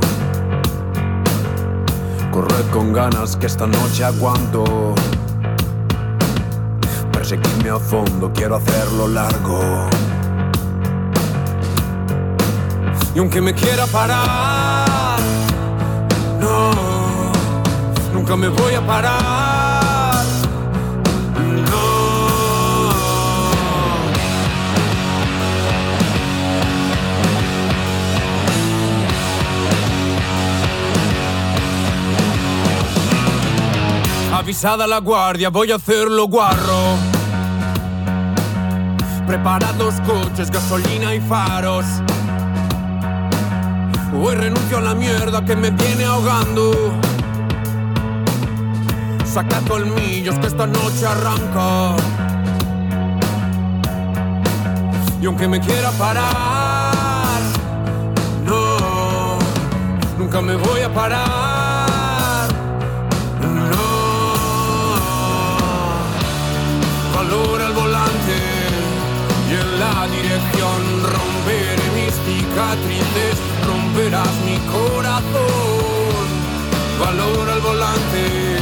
[2.31, 4.95] Corred con ganas que esta noche aguanto.
[7.11, 9.89] Perseguirme a fondo, quiero hacerlo largo.
[13.15, 15.19] Y aunque me quiera parar,
[16.39, 16.73] no,
[18.13, 19.40] nunca me voy a parar.
[34.41, 36.97] Avisada la guardia, voy a hacerlo guarro.
[39.27, 41.85] Preparad los coches, gasolina y faros.
[44.15, 46.73] Hoy renuncio a la mierda que me viene ahogando.
[49.27, 51.97] Saca colmillos que esta noche arranca.
[55.21, 57.41] Y aunque me quiera parar,
[58.47, 59.39] no,
[60.17, 61.40] nunca me voy a parar.
[70.11, 73.37] Dirección romperé mis cicatrices,
[73.67, 76.27] romperás mi corazón.
[77.01, 78.59] Valora el volante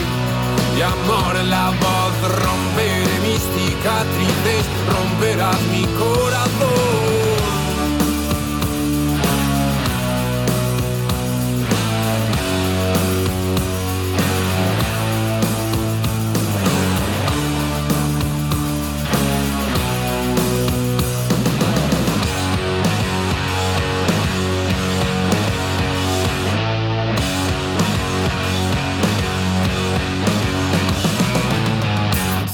[0.76, 7.07] y amor en la voz, romperé mis cicatrices, romperás mi corazón.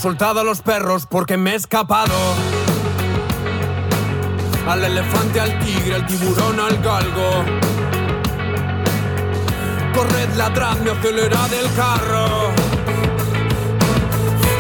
[0.05, 2.12] Soltado a los perros porque me he escapado.
[4.68, 7.30] Al elefante, al tigre, al tiburón, al galgo.
[9.94, 12.50] Corred, ladradme, acelerad el carro.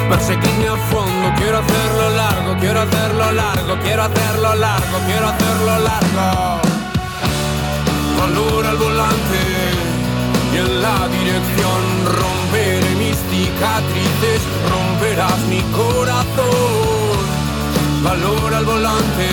[0.08, 6.60] Perseguidme a fondo, quiero hacerlo largo, quiero hacerlo largo, quiero hacerlo largo, quiero hacerlo largo.
[8.18, 9.40] Valora el volante
[10.54, 11.82] y en la dirección
[12.18, 12.83] romperé
[13.14, 17.24] mis cicatrices, romperás mi corazón.
[18.02, 19.28] Valora el volante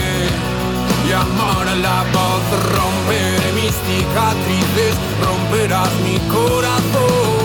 [1.07, 2.43] y amor en la voz,
[2.77, 7.40] romperé mis cicatrices, romperás mi corazón.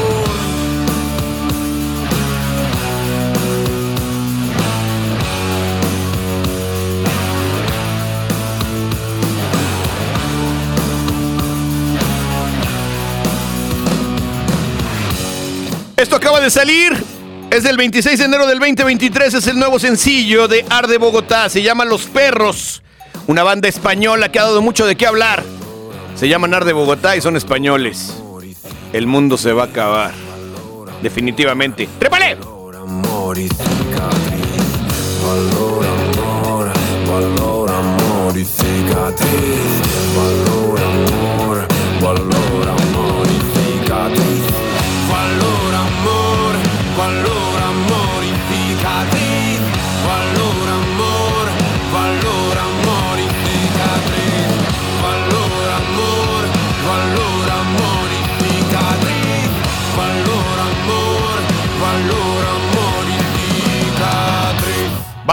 [15.96, 16.92] Esto acaba de salir.
[17.50, 19.32] Es del 26 de enero del 2023.
[19.32, 21.48] Es el nuevo sencillo de Arde Bogotá.
[21.48, 22.82] Se llama Los Perros.
[23.26, 25.42] Una banda española que ha dado mucho de qué hablar.
[26.14, 28.14] Se llaman Arde Bogotá y son españoles.
[28.92, 30.12] El mundo se va a acabar.
[31.02, 31.88] Definitivamente.
[31.98, 32.36] ¡Trépale!
[35.24, 36.72] Valor, amor,
[37.08, 39.26] valor, amor y cicatriz.
[40.14, 40.45] Valor,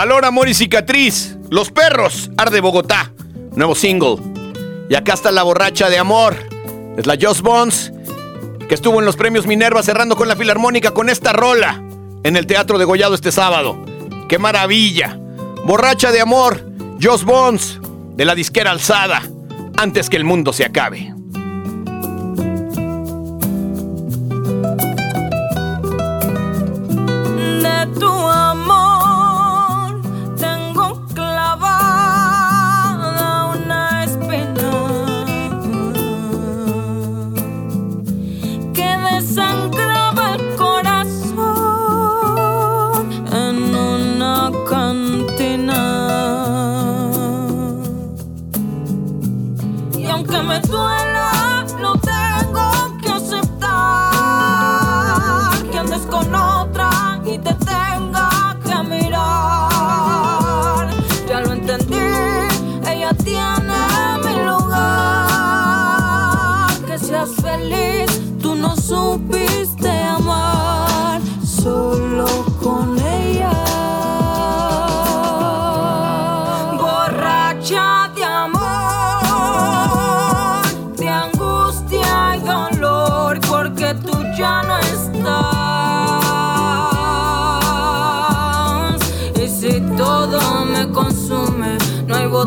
[0.03, 1.37] Valor, amor y cicatriz.
[1.49, 2.29] Los perros.
[2.35, 3.13] Arde Bogotá.
[3.55, 4.17] Nuevo single.
[4.89, 6.35] Y acá está la borracha de amor.
[6.97, 7.93] Es la Just Bones.
[8.67, 11.81] Que estuvo en los premios Minerva cerrando con la Filarmónica con esta rola.
[12.25, 13.77] En el Teatro de Gollado este sábado.
[14.27, 15.17] ¡Qué maravilla!
[15.63, 16.69] Borracha de amor.
[17.01, 17.79] Just Bones.
[18.17, 19.21] De la disquera alzada.
[19.77, 21.13] Antes que el mundo se acabe.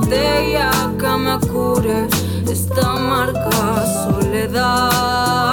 [0.06, 2.08] Botella que me cure
[2.50, 5.50] esta marca soledad.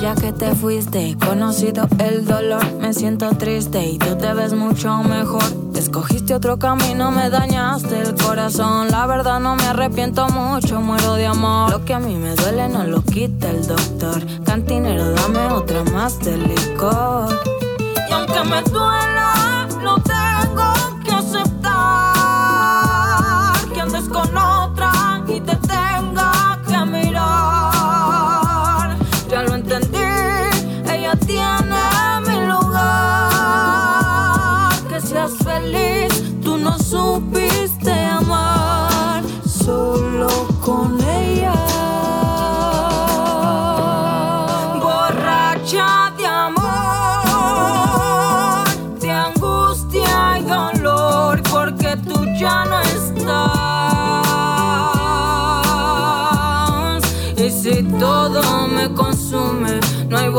[0.00, 5.02] Ya que te fuiste, conocido el dolor, me siento triste y tú te ves mucho
[5.02, 5.42] mejor.
[5.74, 8.88] Escogiste otro camino, me dañaste el corazón.
[8.90, 11.70] La verdad no me arrepiento mucho, muero de amor.
[11.70, 14.22] Lo que a mí me duele no lo quita el doctor.
[14.44, 17.40] Cantinero, dame otra más de licor.
[18.08, 19.37] Y aunque me duela,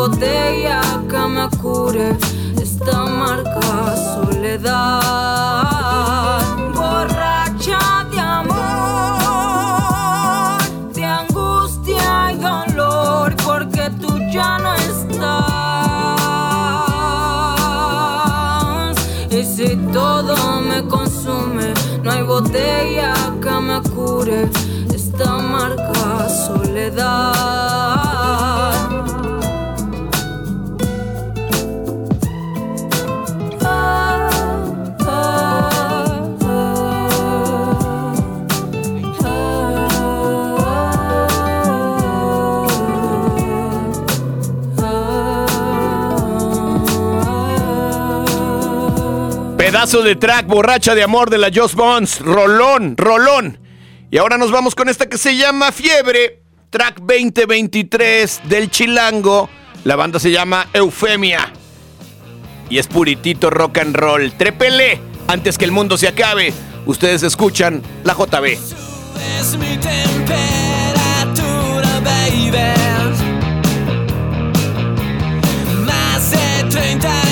[0.09, 2.17] botella que me cure
[2.61, 5.59] esta marca soledad.
[6.73, 7.79] Borracha
[8.11, 8.57] de amor,
[10.93, 15.19] de angustia y dolor, porque tú ya no estás.
[19.31, 24.49] Y si todo me consume, no hay botella que me cure
[24.93, 27.88] esta marca soledad.
[49.79, 52.19] Pedazo de track, borracha de amor de la Just Bones.
[52.19, 53.59] Rolón, rolón.
[54.11, 56.43] Y ahora nos vamos con esta que se llama Fiebre.
[56.69, 59.49] Track 2023 del Chilango.
[59.85, 61.53] La banda se llama Eufemia.
[62.69, 64.33] Y es puritito rock and roll.
[64.33, 66.53] Trepele antes que el mundo se acabe.
[66.85, 68.57] Ustedes escuchan la JB.
[75.85, 77.28] Más de 39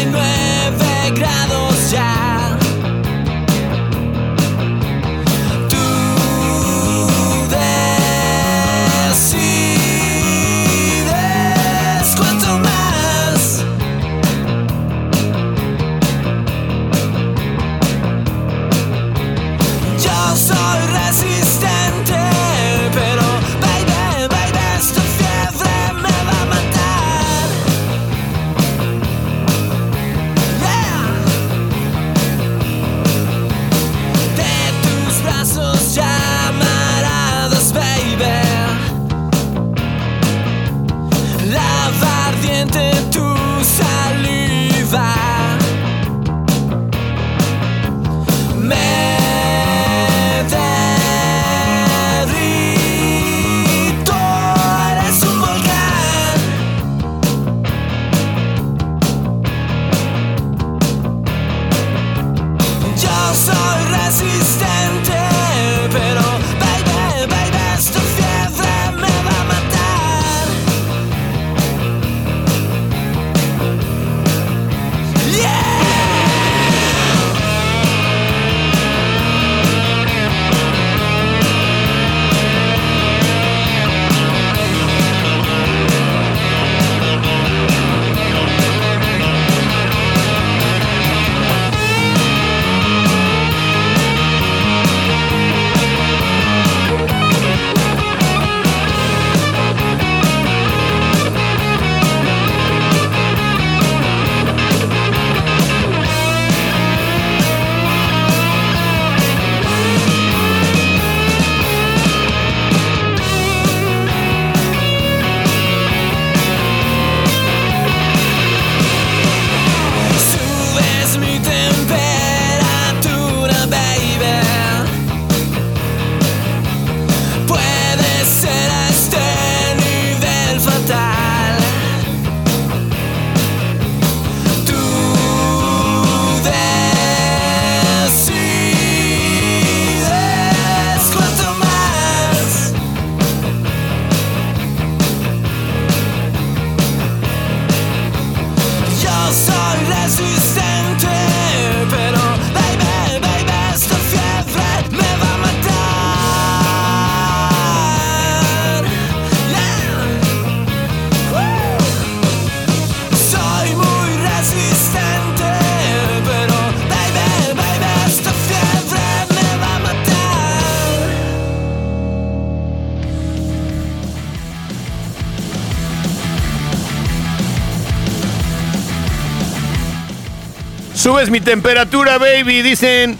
[181.07, 183.17] Subes mi temperatura, baby, dicen.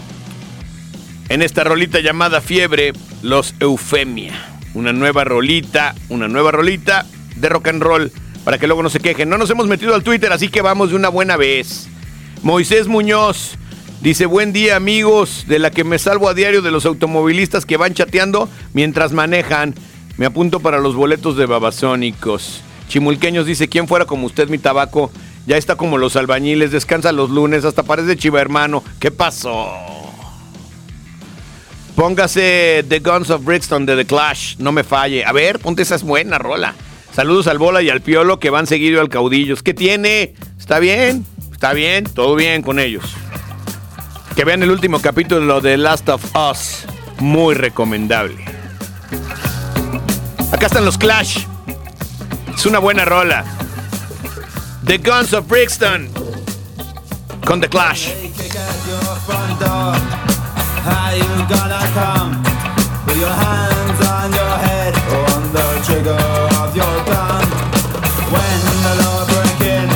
[1.30, 4.34] En esta rolita llamada Fiebre, los Eufemia.
[4.74, 8.12] Una nueva rolita, una nueva rolita de rock and roll
[8.44, 9.30] para que luego no se quejen.
[9.30, 11.88] No nos hemos metido al Twitter, así que vamos de una buena vez.
[12.42, 13.56] Moisés Muñoz
[14.02, 17.78] dice, buen día amigos, de la que me salvo a diario de los automovilistas que
[17.78, 19.74] van chateando mientras manejan.
[20.18, 22.60] Me apunto para los boletos de babasónicos.
[22.88, 25.10] Chimulqueños dice, ¿quién fuera como usted, mi tabaco?
[25.48, 28.84] Ya está como los albañiles, descansa los lunes, hasta parece chiva hermano.
[29.00, 29.66] ¿Qué pasó?
[31.96, 35.24] Póngase The Guns of Brixton de The Clash, no me falle.
[35.24, 36.74] A ver, ponte esa es buena rola.
[37.14, 39.62] Saludos al Bola y al Piolo que van seguido al Caudillos.
[39.62, 40.34] ¿Qué tiene?
[40.58, 41.24] ¿Está bien?
[41.50, 42.04] ¿Está bien?
[42.04, 43.04] Todo bien con ellos.
[44.36, 46.84] Que vean el último capítulo de Last of Us.
[47.20, 48.44] Muy recomendable.
[50.52, 51.38] Acá están los Clash.
[52.54, 53.46] Es una buena rola.
[54.82, 56.08] The Guns of Brixton.
[57.44, 58.14] Con The Clash.
[60.86, 62.42] How you gonna come
[63.06, 66.22] with your hands on your head on the trigger
[66.62, 67.44] of your gun?
[68.32, 69.88] When the law break in,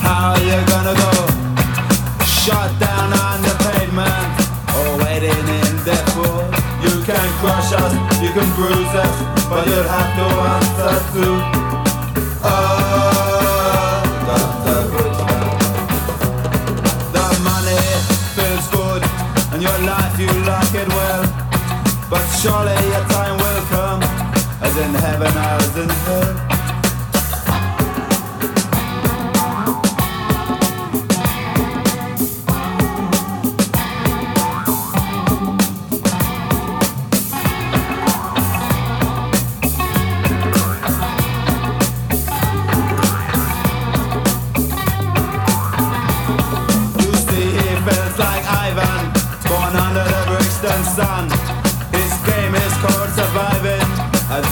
[0.00, 1.12] how you gonna go?
[2.24, 4.30] Shot down on the pavement
[4.78, 6.46] or waiting in death row?
[6.80, 7.92] You can crush us,
[8.22, 9.14] you can bruise us,
[9.50, 11.67] but you'll have to answer to.
[19.58, 21.22] And your life you like it well.
[22.08, 24.02] But surely your time will come,
[24.62, 26.47] as in heaven as in hell.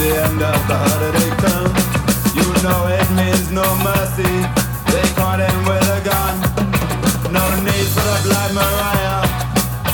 [0.07, 1.73] The end of the holiday come,
[2.39, 4.35] you know it means no mercy.
[4.93, 6.35] They caught him with a gun.
[7.35, 9.27] No need for the Black Mariah.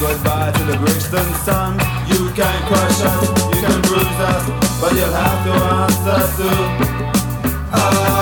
[0.00, 1.80] Goodbye to the Brixton sun.
[2.12, 4.44] You can crush us, you can bruise us,
[4.80, 6.50] but you'll have to answer to.
[7.72, 8.21] Ah,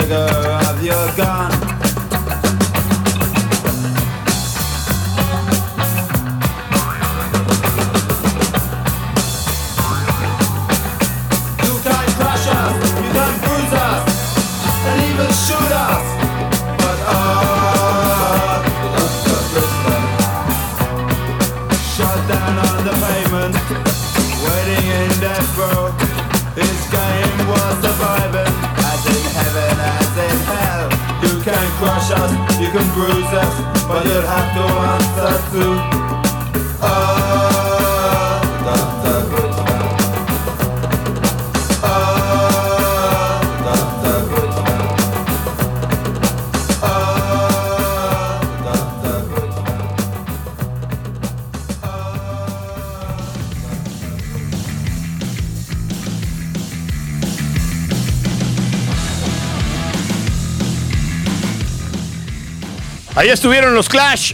[0.00, 0.37] sugar.
[63.28, 64.32] Ahí estuvieron los Clash.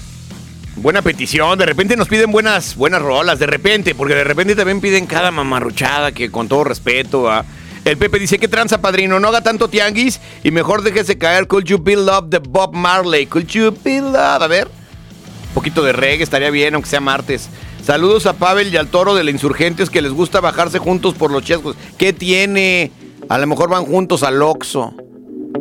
[0.76, 4.80] Buena petición, de repente nos piden buenas, buenas rolas, de repente, porque de repente también
[4.80, 7.44] piden cada mamarruchada que con todo respeto a...
[7.84, 9.18] El Pepe dice, ¿qué tranza, padrino?
[9.18, 13.26] No haga tanto tianguis y mejor déjese caer Could You Be Love de Bob Marley.
[13.26, 14.14] Could You Be Love?
[14.16, 17.48] A ver, un poquito de reggae estaría bien, aunque sea martes.
[17.84, 21.32] Saludos a Pavel y al Toro de la Insurgentes que les gusta bajarse juntos por
[21.32, 21.74] los chescos.
[21.98, 22.92] ¿Qué tiene?
[23.28, 24.94] A lo mejor van juntos al Oxxo,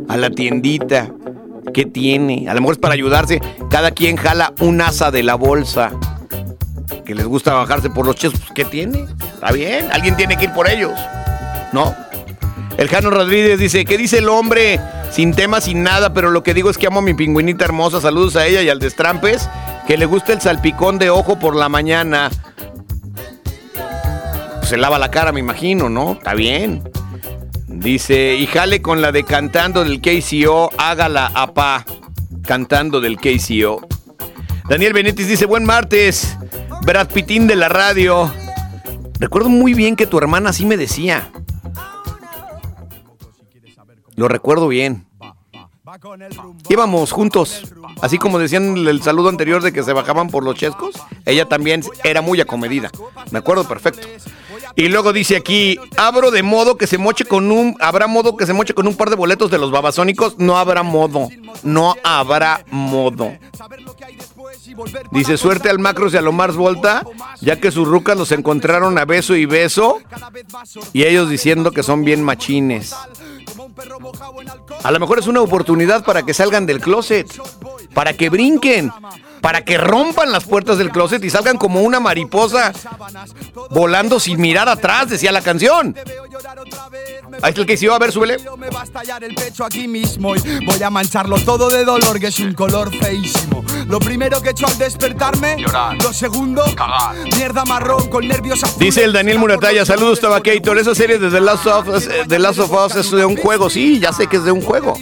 [0.07, 1.11] a la tiendita.
[1.73, 2.47] ¿Qué tiene?
[2.47, 3.41] A lo mejor es para ayudarse.
[3.69, 5.91] Cada quien jala un asa de la bolsa.
[7.05, 8.51] Que les gusta bajarse por los chescos.
[8.53, 9.05] ¿Qué tiene?
[9.33, 9.89] Está bien.
[9.91, 10.93] Alguien tiene que ir por ellos.
[11.71, 11.95] ¿No?
[12.77, 14.79] El Jano Rodríguez dice, ¿qué dice el hombre?
[15.11, 18.01] Sin tema, sin nada, pero lo que digo es que amo a mi pingüinita hermosa.
[18.01, 19.49] Saludos a ella y al Destrampes,
[19.87, 22.31] que le gusta el salpicón de ojo por la mañana.
[24.57, 26.13] Pues se lava la cara, me imagino, ¿no?
[26.13, 26.83] Está bien.
[27.73, 31.85] Dice, y jale con la de cantando del KCO, hágala apá.
[32.43, 33.85] Cantando del KCO.
[34.69, 36.37] Daniel Benítez dice, buen martes.
[36.85, 38.31] Brad Pitín de la radio.
[39.19, 41.31] Recuerdo muy bien que tu hermana así me decía.
[44.15, 45.07] Lo recuerdo bien.
[46.69, 50.95] Íbamos juntos, así como decían el saludo anterior de que se bajaban por los chescos,
[51.25, 52.89] ella también era muy acomedida.
[53.31, 54.07] Me acuerdo perfecto.
[54.75, 58.47] Y luego dice aquí, abro de modo que se moche con un, habrá modo que
[58.47, 61.29] se moche con un par de boletos de los babasónicos, no habrá modo,
[61.61, 63.31] no habrá modo.
[65.11, 67.05] Dice, suerte al Macros y a Lomars Volta,
[67.41, 69.99] ya que sus rucas los encontraron a beso y beso,
[70.91, 72.95] y ellos diciendo que son bien machines.
[74.83, 77.27] A lo mejor es una oportunidad para que salgan del closet,
[77.93, 78.91] para que brinquen,
[79.43, 82.71] para que rompan las puertas del closet y salgan como una mariposa
[83.71, 85.93] volando sin mirar atrás, decía la canción.
[87.41, 88.37] Ahí está el que hizo, a ver, súbele.
[88.57, 92.21] Me va a estallar el pecho aquí mismo y voy a mancharlo todo de dolor,
[92.21, 93.65] que es un color feísimo.
[93.87, 95.57] Lo primero que he hecho al despertarme,
[96.01, 96.63] lo segundo,
[97.35, 98.79] mierda marrón con nervios azules.
[98.79, 100.77] Dice el Daniel Murataya, saludos Tabacator.
[100.77, 103.35] Esa serie de The Last of Us, eh, The Last of Us es de un
[103.35, 104.95] juego, sí, ya sé que es de un juego.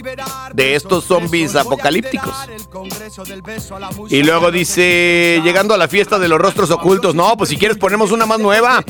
[0.52, 2.34] De estos zombies apocalípticos.
[4.08, 7.14] Y luego dice, llegando a la fiesta de los rostros ocultos.
[7.14, 8.84] No, pues si quieres ponemos una más nueva.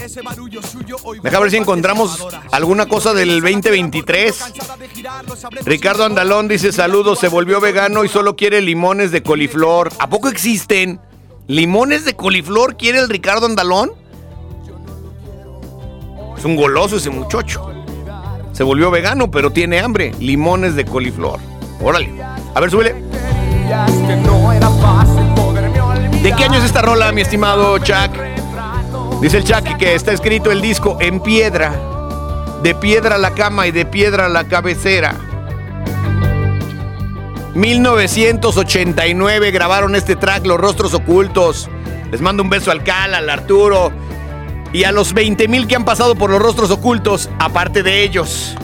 [1.22, 4.52] Deja ver si encontramos alguna cosa del 2023.
[5.64, 9.90] Ricardo Andalón dice, saludos, se volvió vegano y solo quiere limones de coliflor.
[9.98, 11.00] ¿A poco existen?
[11.48, 13.92] ¿Limones de coliflor quiere el Ricardo Andalón?
[16.36, 17.68] Es un goloso ese muchacho.
[18.52, 20.12] Se volvió vegano, pero tiene hambre.
[20.20, 21.40] Limones de coliflor.
[21.80, 22.12] Órale.
[22.54, 22.94] A ver, súbele.
[26.32, 28.16] ¿De qué año es esta rola, mi estimado Chuck?
[29.20, 31.78] Dice el Chuck que está escrito el disco en piedra.
[32.62, 35.14] De piedra la cama y de piedra la cabecera.
[37.54, 41.68] 1989 grabaron este track, Los Rostros Ocultos.
[42.10, 43.92] Les mando un beso al Cal, al Arturo
[44.72, 48.56] y a los 20 mil que han pasado por los rostros ocultos, aparte de ellos.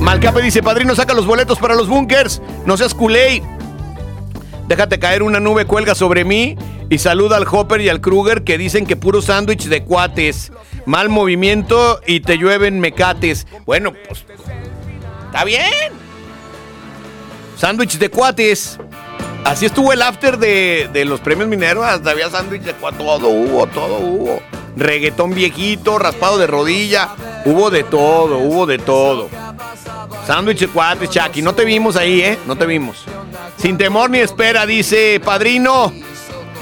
[0.00, 2.40] Malcape dice, padrino, saca los boletos para los bunkers.
[2.64, 3.42] No seas culé.
[4.68, 6.54] Déjate caer una nube, cuelga sobre mí
[6.90, 10.52] y saluda al Hopper y al Kruger que dicen que puro sándwich de cuates.
[10.84, 13.46] Mal movimiento y te llueven mecates.
[13.64, 14.26] Bueno, pues...
[15.26, 15.92] Está bien.
[17.56, 18.78] Sándwich de cuates.
[19.44, 22.06] Así estuvo el after de, de los premios Minervas.
[22.06, 22.98] Había sándwich de cuates.
[22.98, 24.42] Todo hubo, todo hubo.
[24.76, 27.08] Reggaetón viejito, raspado de rodilla.
[27.46, 29.30] Hubo de todo, hubo de todo.
[30.28, 31.40] Sándwich de cuates, Chucky.
[31.40, 32.38] No te vimos ahí, ¿eh?
[32.46, 33.02] No te vimos.
[33.56, 35.90] Sin temor ni espera, dice Padrino.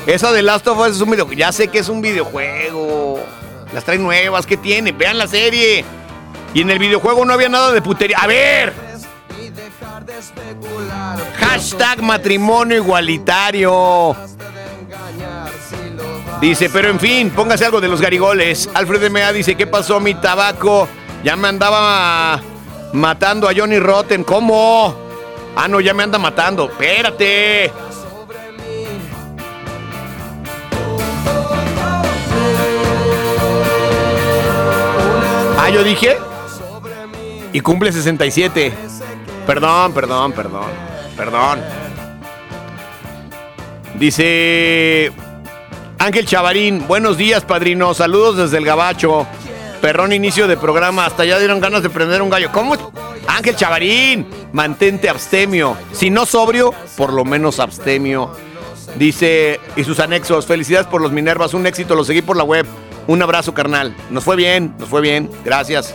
[0.06, 1.36] Esa de Last of Us es un videojuego.
[1.36, 3.18] Ya sé que es un videojuego.
[3.74, 4.92] Las trae nuevas, ¿qué tiene?
[4.92, 5.84] Vean la serie.
[6.54, 8.18] Y en el videojuego no había nada de putería.
[8.18, 8.72] A ver.
[11.40, 14.14] Hashtag matrimonio igualitario.
[16.40, 18.70] Dice, pero en fin, póngase algo de los garigoles.
[18.74, 19.32] Alfred M.A.
[19.32, 20.86] dice, ¿qué pasó mi tabaco?
[21.24, 22.40] Ya me andaba
[22.96, 24.24] matando a Johnny Rotten.
[24.24, 24.94] ¿Cómo?
[25.54, 26.64] Ah, no, ya me anda matando.
[26.64, 27.72] Espérate.
[35.58, 36.16] Ah, yo dije.
[37.52, 38.72] Y cumple 67.
[39.46, 40.70] Perdón, perdón, perdón.
[41.16, 41.60] Perdón.
[43.94, 45.12] Dice
[45.98, 47.94] Ángel Chavarín, buenos días, padrino.
[47.94, 49.26] Saludos desde el Gabacho.
[49.80, 51.06] Perrón inicio de programa.
[51.06, 52.50] Hasta ya dieron ganas de prender un gallo.
[52.52, 52.74] ¿Cómo?
[53.26, 55.76] Ángel Chavarín, mantente abstemio.
[55.92, 58.30] Si no sobrio, por lo menos abstemio.
[58.98, 62.66] Dice, y sus anexos, felicidades por los Minervas, un éxito, lo seguí por la web.
[63.06, 63.94] Un abrazo, carnal.
[64.10, 65.30] Nos fue bien, nos fue bien.
[65.44, 65.94] Gracias.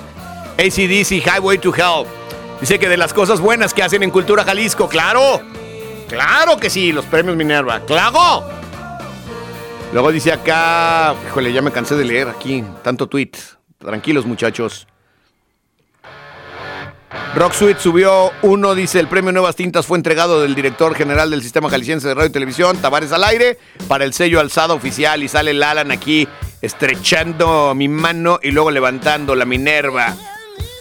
[0.57, 2.05] ACDC, Highway to Hell.
[2.59, 5.41] Dice que de las cosas buenas que hacen en Cultura Jalisco, claro.
[6.07, 7.79] Claro que sí, los premios Minerva.
[7.87, 8.43] ¡Claro!
[9.93, 13.31] Luego dice acá, híjole, ya me cansé de leer aquí tanto tweet.
[13.81, 14.87] Tranquilos, muchachos.
[17.35, 21.41] Rock Suite subió uno, dice el premio Nuevas Tintas fue entregado del director general del
[21.41, 23.57] Sistema Jalisciense de Radio y Televisión, Tavares al aire,
[23.87, 26.27] para el sello alzado oficial y sale el Alan aquí
[26.61, 30.15] estrechando mi mano y luego levantando la Minerva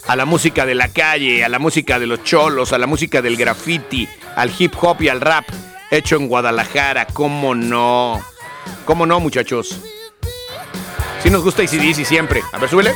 [0.06, 3.22] a la música de la calle, a la música de los cholos, a la música
[3.22, 5.44] del graffiti, al hip hop y al rap
[5.90, 8.20] hecho en Guadalajara, ¿cómo no?
[8.84, 9.80] ¿Cómo no, muchachos?
[11.22, 12.42] Si nos gusta ACDC siempre.
[12.52, 12.94] A ver, súbele.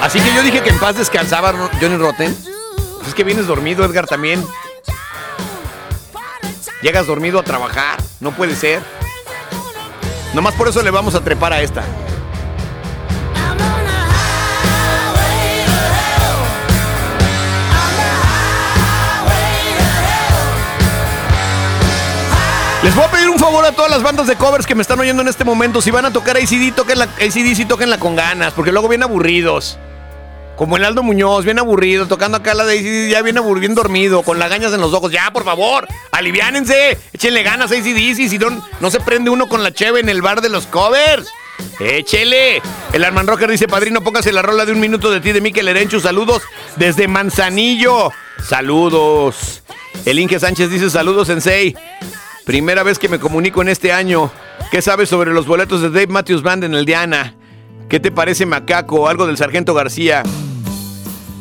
[0.00, 2.36] Así que yo dije que en paz descansaba Johnny Rotten.
[2.96, 4.44] Pues es que vienes dormido, Edgar, también.
[6.82, 8.02] Llegas dormido a trabajar.
[8.18, 8.82] No puede ser.
[10.32, 11.84] Nomás por eso le vamos a trepar a esta.
[22.82, 24.98] Les voy a pedir un favor a todas las bandas de covers que me están
[24.98, 25.82] oyendo en este momento.
[25.82, 29.78] Si van a tocar ACD, toquen la, ACD, tóquenla con ganas, porque luego vienen aburridos.
[30.56, 33.74] Como el Aldo Muñoz, bien aburrido, tocando acá la de ACD, ya viene aburrido, bien
[33.74, 35.12] dormido, con las gañas en los ojos.
[35.12, 39.62] Ya, por favor, aliviánense, échenle ganas a ACD, si no, no se prende uno con
[39.62, 41.28] la cheve en el bar de los covers.
[41.80, 42.62] Échele.
[42.94, 45.68] El Arman Rocker dice, padrino, póngase la rola de un minuto de ti de Miquel
[45.68, 46.00] Erenchu.
[46.00, 46.42] Saludos
[46.76, 48.10] desde Manzanillo.
[48.42, 49.62] Saludos.
[50.06, 51.76] El Inge Sánchez dice, saludos, Sensei.
[52.44, 54.30] Primera vez que me comunico en este año.
[54.70, 57.34] ¿Qué sabes sobre los boletos de Dave Matthews Band en el Diana?
[57.88, 59.08] ¿Qué te parece Macaco?
[59.08, 60.22] Algo del Sargento García.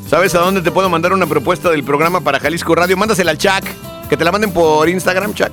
[0.10, 2.97] ¿Sabes a dónde te puedo mandar una propuesta del programa para Jalisco Radio?
[2.97, 3.66] Mándasela al Chuck.
[4.10, 5.52] Que te la manden por Instagram, Chuck.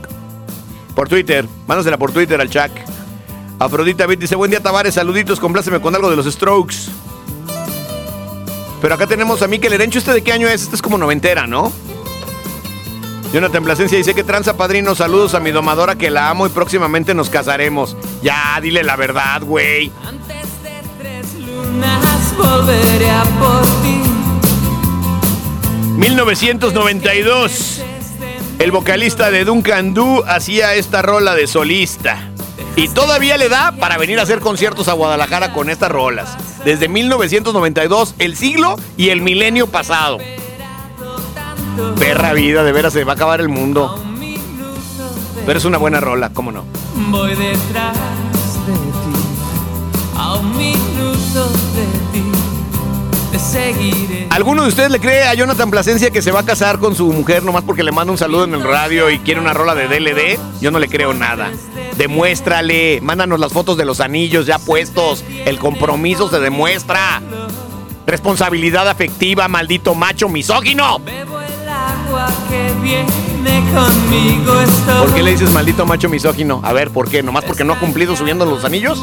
[0.95, 1.47] Por Twitter.
[1.67, 2.71] Mándasela por Twitter al Chuck.
[3.59, 6.77] Afrodita Bit dice, buen día Tavares, saluditos, compláceme con algo de los Strokes.
[8.83, 9.99] Pero acá tenemos a Mikel Erencho.
[9.99, 10.63] ¿Este de qué año es?
[10.63, 11.73] Este es como noventera, ¿no?
[13.33, 17.13] Jonathan Plasencia dice que tranza padrino, saludos a mi domadora que la amo y próximamente
[17.15, 17.97] nos casaremos.
[18.23, 19.91] Ya, dile la verdad, güey.
[20.07, 24.01] Antes de tres lunas volveré a por ti.
[25.99, 27.83] 1992.
[28.59, 32.31] El vocalista de Duncan Du hacía esta rola de solista.
[32.75, 36.37] Y todavía le da para venir a hacer conciertos a Guadalajara con estas rolas.
[36.65, 40.19] Desde 1992, el siglo y el milenio pasado.
[41.99, 43.99] Perra vida, de veras se va a acabar el mundo.
[45.45, 46.65] Pero es una buena rola, ¿cómo no?
[47.11, 47.97] Voy detrás
[48.67, 50.17] de ti.
[50.17, 52.25] A un minuto de ti.
[53.31, 54.27] Te seguiré.
[54.31, 57.13] ¿Alguno de ustedes le cree a Jonathan Plasencia que se va a casar con su
[57.13, 59.89] mujer nomás porque le manda un saludo en el radio y quiere una rola de
[59.89, 60.39] DLD?
[60.61, 61.51] Yo no le creo nada.
[61.97, 65.25] Demuéstrale, mándanos las fotos de los anillos ya puestos.
[65.45, 67.23] El compromiso se demuestra.
[68.07, 71.01] Responsabilidad afectiva, maldito macho misógino.
[72.07, 74.61] Agua que viene conmigo.
[74.61, 76.61] Es todo ¿Por qué le dices maldito macho misógino?
[76.63, 77.23] A ver, ¿por qué?
[77.23, 79.03] ¿Nomás porque no ha cumplido subiendo los anillos?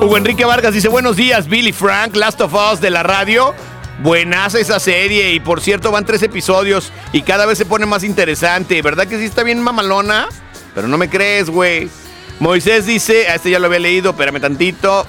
[0.00, 3.54] Hugo Enrique Vargas dice, buenos días, Billy Frank, Last of Us de la radio.
[4.02, 8.04] Buenaza esa serie y por cierto van tres episodios y cada vez se pone más
[8.04, 8.80] interesante.
[8.80, 10.28] ¿Verdad que sí está bien mamalona?
[10.74, 11.88] Pero no me crees, güey.
[12.40, 15.06] Moisés dice, a este ya lo había leído, espérame tantito.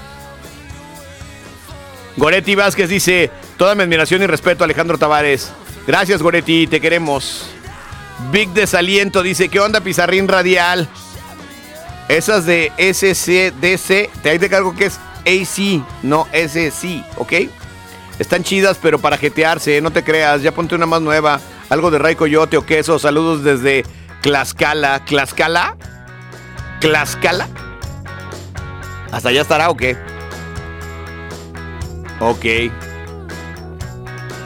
[2.17, 5.51] Goretti Vázquez dice, toda mi admiración y respeto a Alejandro Tavares.
[5.85, 7.49] Gracias, Goretti, te queremos.
[8.31, 10.87] Big Desaliento dice, ¿qué onda, Pizarrín Radial?
[12.07, 17.33] Esas de SCDC, te hay de cargo que es AC, no SC, ¿ok?
[18.19, 21.41] Están chidas, pero para jetearse, no te creas, ya ponte una más nueva.
[21.69, 22.99] Algo de Ray Coyote o queso.
[22.99, 23.83] Saludos desde
[24.21, 25.03] Tlaxcala.
[25.05, 25.75] ¿Tlaxcala?
[26.79, 27.47] ¿Tlaxcala?
[29.11, 29.97] ¿Hasta allá estará o qué?
[32.19, 32.45] Ok.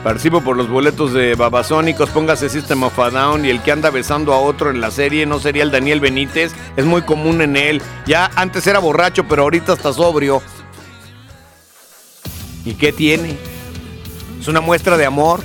[0.07, 2.09] Participo por los boletos de Babasónicos.
[2.11, 3.43] Póngase System of a Down.
[3.43, 6.53] Y el que anda besando a otro en la serie no sería el Daniel Benítez.
[6.77, 7.81] Es muy común en él.
[8.05, 10.41] Ya antes era borracho, pero ahorita está sobrio.
[12.63, 13.37] ¿Y qué tiene?
[14.39, 15.43] Es una muestra de amor.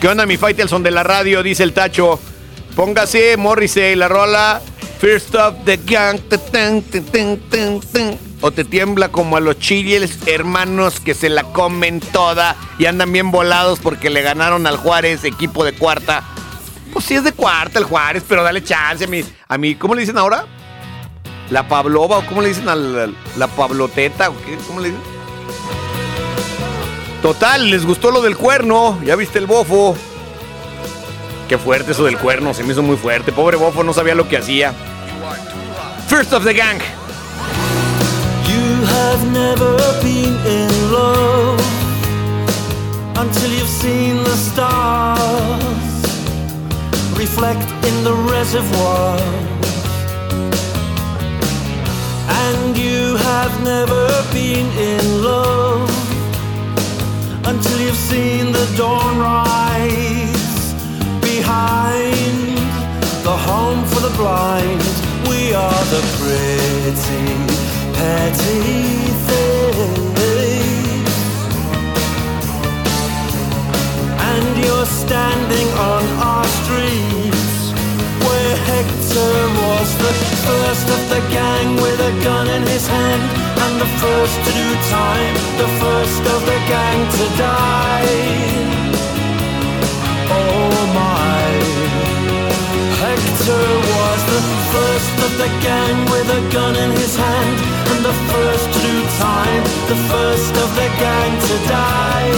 [0.00, 1.44] ¿Qué onda, mi Faitelson de la radio?
[1.44, 2.18] Dice el tacho.
[2.74, 4.60] Póngase Morrissey, la rola.
[4.98, 6.18] First of the gang.
[8.46, 13.10] O te tiembla como a los chiles hermanos que se la comen toda y andan
[13.10, 16.22] bien volados porque le ganaron al Juárez, equipo de cuarta.
[16.92, 19.94] Pues sí es de cuarta el Juárez, pero dale chance a mi, a mí, ¿cómo
[19.94, 20.44] le dicen ahora?
[21.48, 24.30] La Pablova, o cómo le dicen a la, la Pabloteta,
[24.66, 25.02] ¿cómo le dicen?
[27.22, 29.96] Total, les gustó lo del cuerno, ya viste el bofo.
[31.48, 33.32] Qué fuerte eso del cuerno, se me hizo muy fuerte.
[33.32, 34.74] Pobre bofo, no sabía lo que hacía.
[36.08, 36.82] First of the gang.
[38.94, 41.60] Have never been in love
[43.16, 45.64] until you've seen the stars
[47.18, 49.18] reflect in the reservoir.
[52.42, 55.90] And you have never been in love
[57.46, 60.72] until you've seen the dawn rise
[61.20, 62.56] behind
[63.28, 64.82] the home for the blind.
[65.28, 67.53] We are the pretty,
[69.28, 69.94] things.
[74.30, 77.72] And you're standing on our streets
[78.26, 80.14] where Hector was the
[80.46, 83.24] first of the gang with a gun in his hand
[83.64, 88.14] and the first to do time, the first of the gang to die.
[90.40, 91.46] Oh my.
[93.02, 94.42] Hector was the
[94.74, 99.64] first of the gang with a gun in his hand and the first true time,
[99.92, 102.32] the first of the gang to die.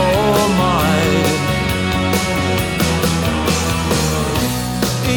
[0.00, 0.98] Oh my.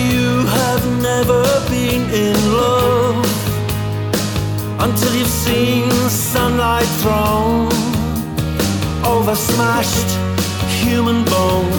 [0.01, 3.25] You have never been in love
[4.85, 7.71] until you've seen sunlight thrown
[9.05, 10.09] over smashed
[10.83, 11.71] human bone.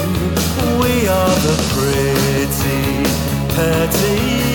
[0.81, 2.83] We are the pretty,
[3.55, 4.52] petty.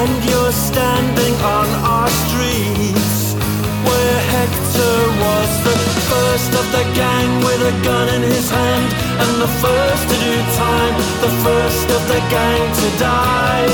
[0.00, 3.36] And you're standing on our streets
[3.84, 5.76] where Hector was the
[6.08, 8.88] first of the gang with a gun in his hand
[9.20, 13.68] and the first to do time, the first of the gang to die.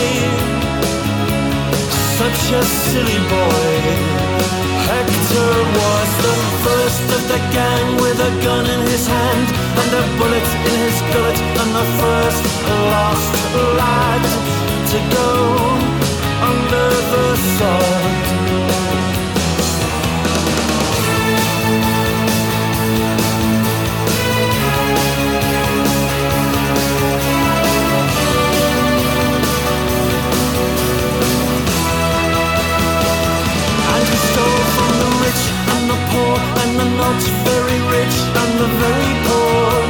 [2.18, 3.76] Such a silly boy.
[4.90, 6.36] Hector was the
[6.66, 9.46] first of the gang with a gun in his hand
[9.78, 12.42] and a bullet in his gullet and the first
[12.90, 13.34] lost
[13.78, 14.22] lad
[14.90, 15.95] to go
[16.48, 18.26] under the sod.
[33.92, 35.42] And he stole from the rich
[35.74, 39.85] and the poor and the not very rich and the very poor.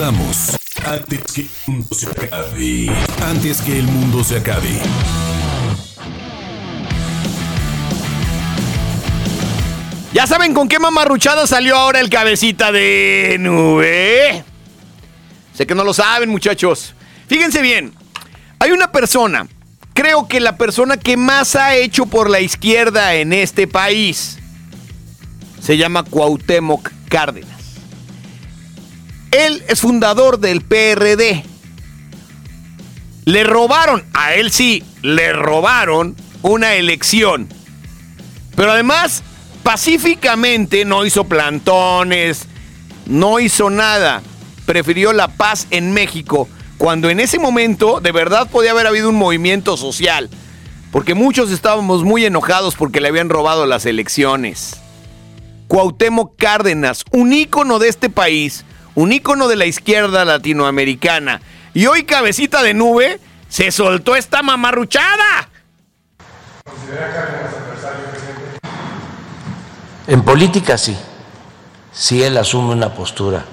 [0.00, 2.88] Antes que el mundo se acabe.
[3.20, 4.78] Antes que el mundo se acabe.
[10.12, 14.44] ¿Ya saben con qué mamarruchada salió ahora el cabecita de nube?
[15.52, 16.94] Sé que no lo saben, muchachos.
[17.26, 17.92] Fíjense bien.
[18.60, 19.48] Hay una persona,
[19.94, 24.38] creo que la persona que más ha hecho por la izquierda en este país.
[25.60, 27.57] Se llama Cuauhtémoc Cárdenas.
[29.30, 31.44] Él es fundador del PRD.
[33.24, 37.48] Le robaron, a él sí, le robaron una elección.
[38.56, 39.22] Pero además,
[39.62, 42.46] pacíficamente no hizo plantones,
[43.06, 44.22] no hizo nada.
[44.64, 46.48] Prefirió la paz en México,
[46.78, 50.30] cuando en ese momento de verdad podía haber habido un movimiento social.
[50.90, 54.80] Porque muchos estábamos muy enojados porque le habían robado las elecciones.
[55.66, 58.64] Cuauhtémoc Cárdenas, un ícono de este país,
[58.98, 61.40] un ícono de la izquierda latinoamericana.
[61.72, 65.48] Y hoy, cabecita de nube, se soltó esta mamarruchada.
[70.08, 70.96] En política sí,
[71.92, 73.44] si él asume una postura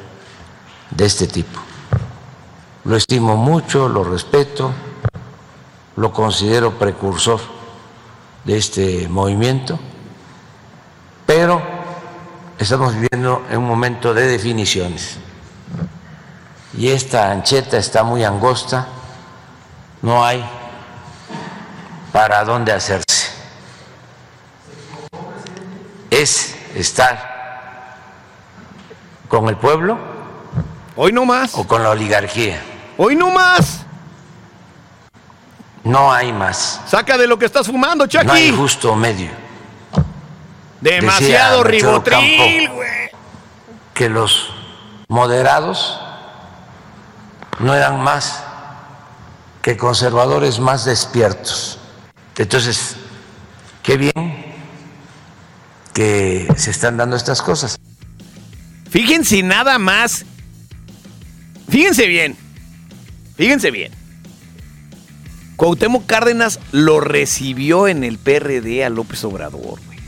[0.89, 1.59] de este tipo.
[2.83, 4.71] Lo estimo mucho, lo respeto,
[5.95, 7.39] lo considero precursor
[8.45, 9.77] de este movimiento,
[11.27, 11.61] pero
[12.57, 15.19] estamos viviendo en un momento de definiciones.
[16.77, 18.87] Y esta ancheta está muy angosta,
[20.01, 20.45] no hay
[22.11, 23.31] para dónde hacerse.
[26.09, 27.95] Es estar
[29.29, 29.97] con el pueblo.
[30.97, 31.55] Hoy no más.
[31.55, 32.61] O con la oligarquía.
[32.97, 33.85] Hoy no más.
[35.83, 36.81] No hay más.
[36.87, 38.25] Saca de lo que estás fumando, Chucky.
[38.25, 39.29] No hay justo medio.
[40.81, 43.11] Demasiado Decía ribotril, güey.
[43.93, 44.51] Que los
[45.07, 45.99] moderados
[47.59, 48.43] no eran más
[49.61, 51.79] que conservadores más despiertos.
[52.37, 52.95] Entonces,
[53.81, 54.55] qué bien
[55.93, 57.79] que se están dando estas cosas.
[58.89, 60.25] Fíjense nada más.
[61.69, 62.35] Fíjense bien.
[63.37, 63.91] Fíjense bien.
[65.55, 69.99] Cuauhtémoc Cárdenas lo recibió en el PRD a López Obrador, güey.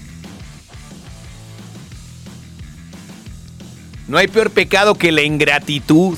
[4.08, 6.18] No hay peor pecado que la ingratitud.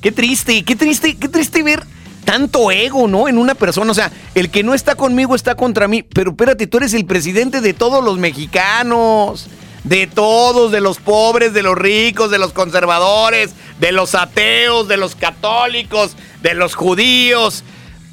[0.00, 1.82] Qué triste, qué triste, qué triste ver
[2.24, 3.28] tanto ego, ¿no?
[3.28, 3.90] En una persona.
[3.90, 6.02] O sea, el que no está conmigo está contra mí.
[6.02, 9.48] Pero espérate, tú eres el presidente de todos los mexicanos.
[9.84, 14.96] De todos, de los pobres, de los ricos, de los conservadores, de los ateos, de
[14.96, 17.62] los católicos, de los judíos,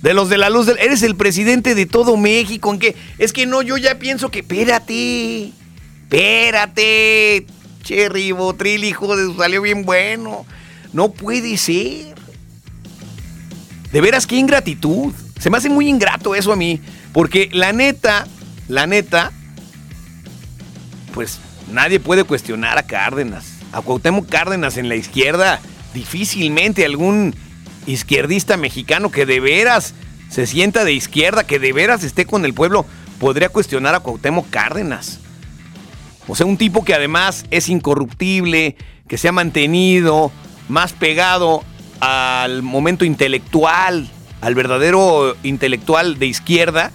[0.04, 0.68] de los de la luz.
[0.68, 2.72] del- Eres el presidente de todo México.
[2.72, 2.96] ¿En?
[3.18, 4.40] Es que no, yo ya pienso que.
[4.40, 5.52] Espérate.
[6.04, 7.46] Espérate.
[7.84, 9.36] Che, ribotril, hijo de.
[9.36, 10.46] Salió bien bueno.
[10.94, 12.16] No puede ser.
[13.92, 15.14] De veras, qué ingratitud.
[15.40, 16.80] Se me hace muy ingrato eso a mí.
[17.12, 18.28] Porque la neta,
[18.68, 19.32] la neta,
[21.14, 21.40] pues
[21.72, 23.46] nadie puede cuestionar a Cárdenas.
[23.72, 25.60] A Cuauhtémoc Cárdenas en la izquierda.
[25.94, 27.36] Difícilmente algún
[27.86, 29.94] izquierdista mexicano que de veras
[30.30, 32.86] se sienta de izquierda, que de veras esté con el pueblo,
[33.20, 35.20] podría cuestionar a Cuauhtémoc Cárdenas.
[36.28, 38.76] O sea, un tipo que además es incorruptible,
[39.08, 40.32] que se ha mantenido
[40.74, 41.64] más pegado
[42.00, 44.10] al momento intelectual,
[44.42, 46.92] al verdadero intelectual de izquierda,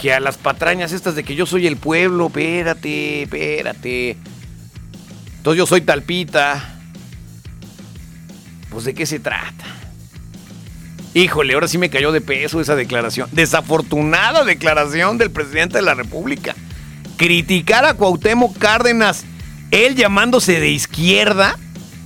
[0.00, 4.16] que a las patrañas estas de que yo soy el pueblo, espérate, espérate.
[5.36, 6.80] Entonces yo soy talpita.
[8.70, 9.64] Pues de qué se trata.
[11.12, 13.28] Híjole, ahora sí me cayó de peso esa declaración.
[13.32, 16.56] Desafortunada declaración del presidente de la República.
[17.18, 19.24] Criticar a Cuauhtémoc Cárdenas,
[19.70, 21.58] él llamándose de izquierda,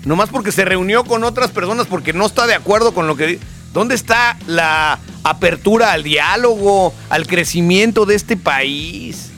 [0.06, 3.38] nomás porque se reunió con otras personas porque no está de acuerdo con lo que...
[3.74, 9.32] ¿Dónde está la apertura al diálogo, al crecimiento de este país?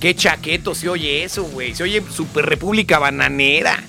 [0.00, 1.72] Qué chaqueto se oye eso, güey.
[1.72, 3.84] Se oye super república bananera.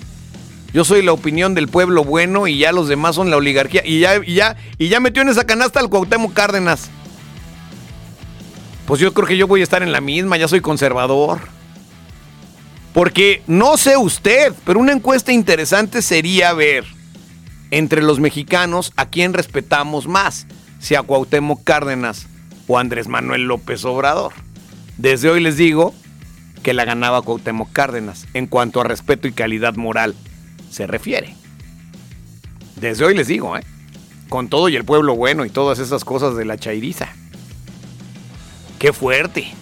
[0.74, 3.82] Yo soy la opinión del pueblo bueno y ya los demás son la oligarquía.
[3.84, 6.92] Y ya, y ya, y ya metió en esa canasta al Cuauhtémoc Cárdenas.
[8.86, 11.40] Pues yo creo que yo voy a estar en la misma, ya soy conservador.
[12.98, 16.84] Porque no sé usted, pero una encuesta interesante sería ver
[17.70, 20.48] entre los mexicanos a quién respetamos más,
[20.80, 22.26] si a Cuauhtémoc Cárdenas
[22.66, 24.34] o Andrés Manuel López Obrador.
[24.98, 25.94] Desde hoy les digo
[26.64, 30.16] que la ganaba Cuauhtémoc Cárdenas en cuanto a respeto y calidad moral
[30.72, 31.36] se refiere.
[32.78, 33.64] Desde hoy les digo, ¿eh?
[34.28, 37.10] Con todo y el pueblo bueno y todas esas cosas de la chairiza.
[38.80, 39.54] Qué fuerte.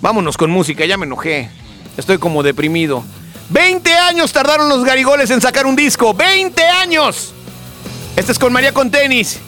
[0.00, 1.50] Vámonos con música, ya me enojé.
[1.96, 3.04] Estoy como deprimido.
[3.50, 6.12] 20 años tardaron los garigoles en sacar un disco.
[6.14, 7.32] 20 años.
[8.16, 9.38] Este es con María con tenis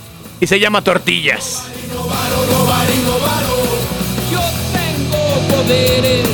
[0.40, 1.62] y se llama Tortillas.
[4.30, 4.40] Yo
[4.72, 6.28] tengo poderes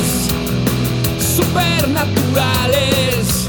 [1.35, 3.47] supernaturales.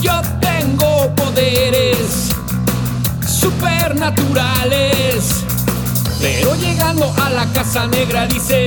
[0.00, 2.30] Yo tengo poderes
[3.26, 5.44] supernaturales.
[6.20, 8.66] Pero llegando a la casa negra dice,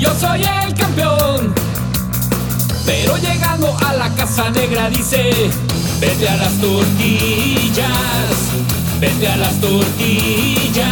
[0.00, 1.54] yo soy el campeón.
[2.86, 5.30] Pero llegando a la casa negra dice,
[6.00, 7.90] vete a las tortillas,
[8.98, 10.90] vete a las tortillas.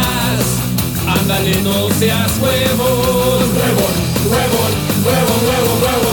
[1.07, 3.49] Ándale, no seas huevón.
[3.57, 3.95] Huevón,
[4.29, 4.71] huevón,
[5.03, 6.08] huevón, huevón, huevón,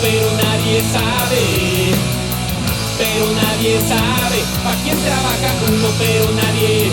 [0.00, 1.94] pero nadie sabe.
[2.98, 6.90] Pero nadie sabe pa' quién trabaja uno, pero nadie.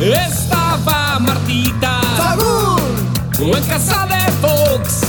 [0.00, 2.80] estaba Martita ¡Fabur!
[3.38, 5.00] en casa de Fox.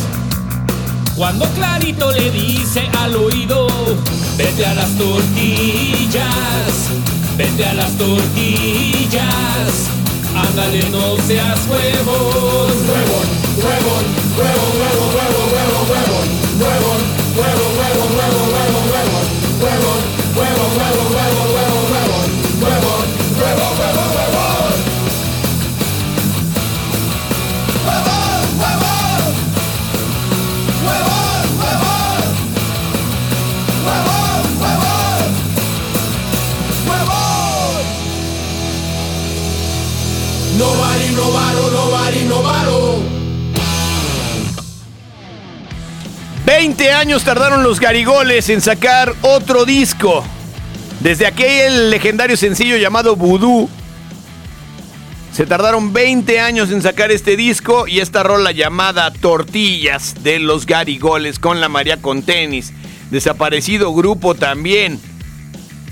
[1.15, 3.67] Cuando Clarito le dice al oído,
[4.37, 6.23] vete a las tortillas,
[7.37, 9.19] vete a las tortillas,
[10.35, 13.27] ándale no seas huevos, huevón,
[13.57, 14.05] huevón,
[14.37, 16.27] huevo, huevo, huevo, huevo, huevón,
[16.59, 17.01] huevón,
[17.35, 17.66] huevo.
[40.97, 43.17] Nobody, nobody, nobody, nobody.
[46.45, 50.23] 20 años tardaron los Garigoles en sacar otro disco.
[51.01, 53.69] Desde aquel legendario sencillo llamado Voodoo.
[55.33, 60.65] Se tardaron 20 años en sacar este disco y esta rola llamada Tortillas de los
[60.65, 62.73] Garigoles con la María Contenis.
[63.11, 64.99] Desaparecido grupo también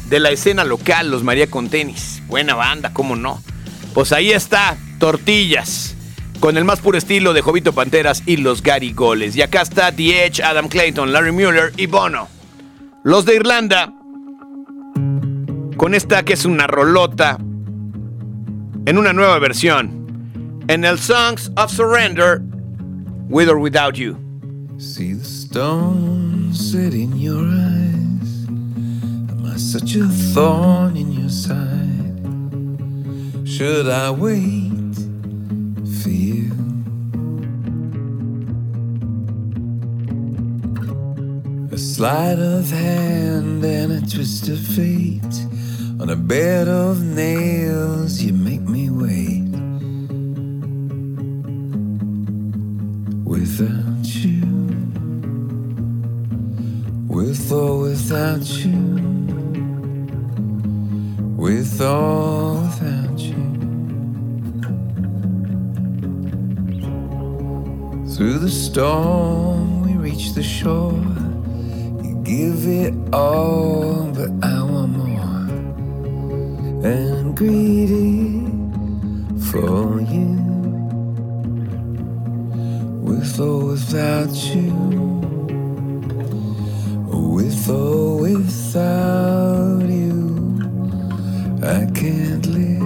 [0.09, 2.23] de la escena local, los María Contenis.
[2.27, 3.43] Buena banda, cómo no.
[3.93, 5.95] Pues ahí está, Tortillas,
[6.39, 9.35] con el más puro estilo de Jovito Panteras y los Garigoles.
[9.35, 12.27] Y acá está The Edge, Adam Clayton, Larry Mueller y Bono.
[13.03, 13.93] Los de Irlanda,
[15.77, 17.37] con esta que es una rolota,
[18.85, 20.05] en una nueva versión.
[20.67, 22.41] En el Songs of Surrender,
[23.29, 24.17] With or Without You.
[24.77, 28.47] See the stone set in your eyes.
[29.29, 31.85] Am I such a thorn in your side?
[33.47, 34.74] Should I wait
[36.05, 36.51] for you?
[41.71, 45.35] A sleight of hand and a twist of fate.
[45.99, 49.49] On a bed of nails, you make me wait.
[53.23, 54.45] Without you,
[57.07, 58.77] with or without you,
[61.35, 63.54] with or without you.
[68.07, 70.93] Through the storm, we reach the shore.
[72.03, 75.49] You give it all, but I want more.
[76.85, 78.45] And I'm greedy
[79.49, 80.37] for you,
[83.01, 84.71] with or without you,
[87.09, 90.61] with or without you,
[91.63, 92.83] I can't live.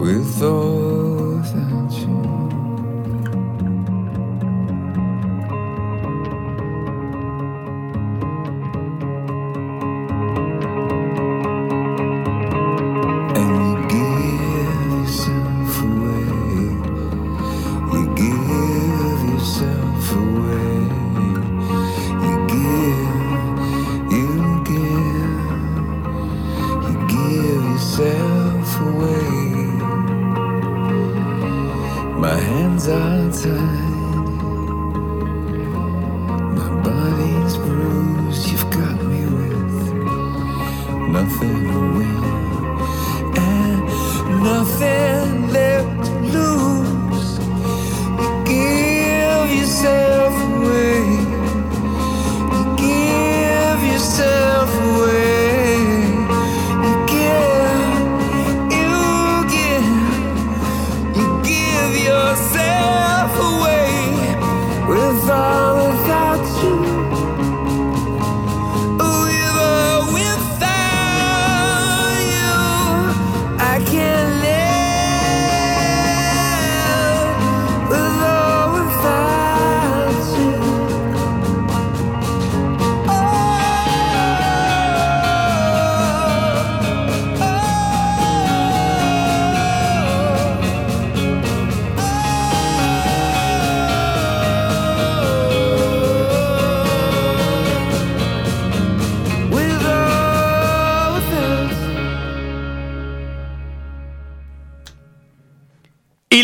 [0.00, 1.19] With or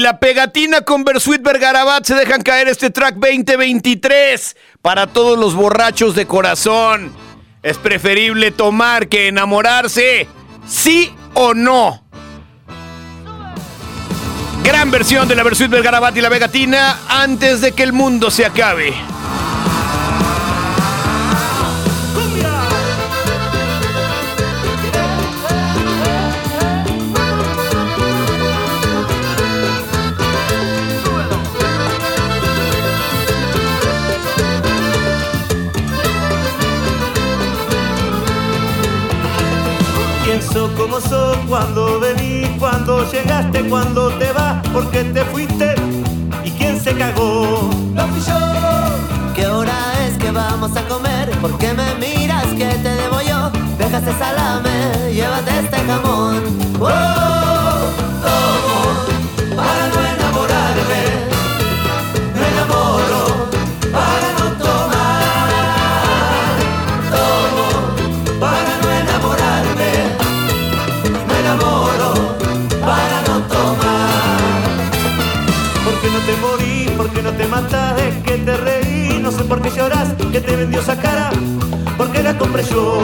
[0.07, 6.15] la pegatina con Bersuit Vergarabat se dejan caer este track 2023 para todos los borrachos
[6.15, 7.12] de corazón.
[7.61, 10.28] Es preferible tomar que enamorarse,
[10.65, 12.05] sí o no.
[14.62, 18.47] Gran versión de la Bersuit Vergarabat y la pegatina antes de que el mundo se
[18.47, 18.95] acabe.
[41.47, 45.74] Cuando venís, cuando llegaste, cuando te vas, porque te fuiste
[46.43, 47.68] y quién se cagó.
[47.94, 49.35] Lo fui yo.
[49.35, 51.31] ¿Qué hora es que vamos a comer?
[51.43, 53.51] ¿Por qué me miras que te debo yo?
[53.77, 56.43] Deja ese salame, llévate este jamón.
[56.81, 57.45] Oh,
[78.24, 81.31] que te reí, no sé por qué lloras, que te vendió esa cara,
[81.97, 82.99] porque la compré yo.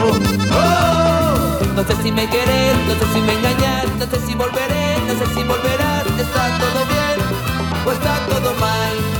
[0.51, 1.75] Oh.
[1.75, 5.13] No sé si me querés, no sé si me engañás, no sé si volveré, no
[5.17, 7.19] sé si volverás, está todo bien
[7.83, 9.12] o está todo mal.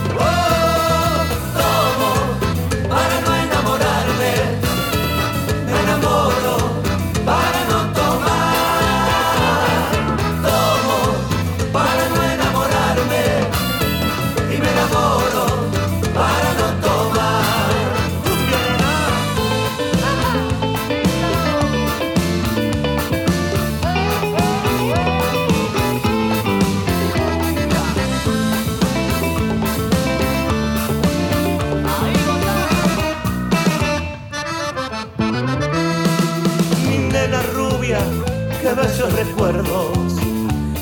[39.03, 40.13] Bellos recuerdos.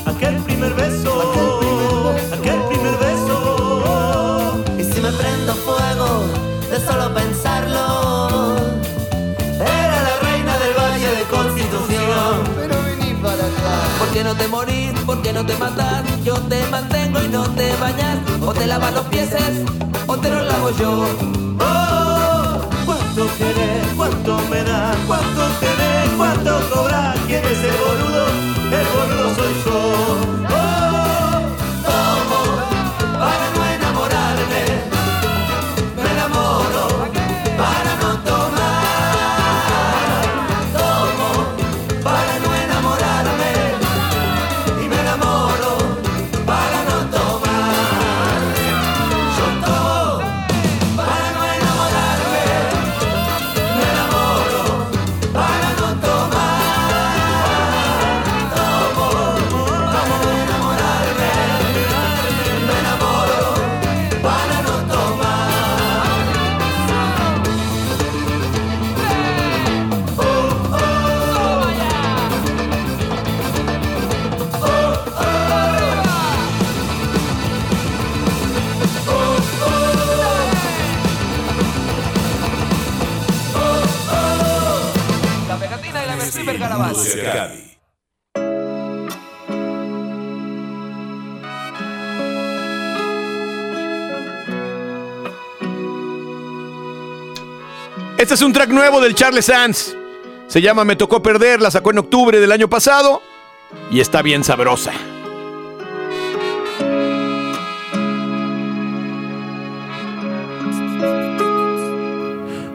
[0.06, 1.32] Aquel primer beso,
[2.32, 4.62] aquel primer beso.
[4.78, 6.24] Y si me prendo fuego
[6.70, 8.56] de solo pensarlo,
[9.58, 12.42] Era la reina del Valle de Constitución.
[12.56, 13.98] pero vení para acá.
[13.98, 14.92] ¿Por qué no te morís?
[15.06, 16.02] ¿Por qué no te matas?
[16.24, 18.18] Yo te mantengo y no te bañas.
[18.44, 19.30] O te lavas los pies
[20.06, 21.06] o te los lavo yo.
[21.60, 22.11] Oh,
[23.14, 27.18] cuánto querés, cuánto me das, cuánto tenés, cuánto cobras.
[27.26, 28.26] ¿Quién es el boludo?
[28.70, 30.61] El boludo soy yo.
[98.22, 99.96] Este es un track nuevo del Charles Sands.
[100.46, 103.20] Se llama Me tocó perder, la sacó en octubre del año pasado
[103.90, 104.92] y está bien sabrosa.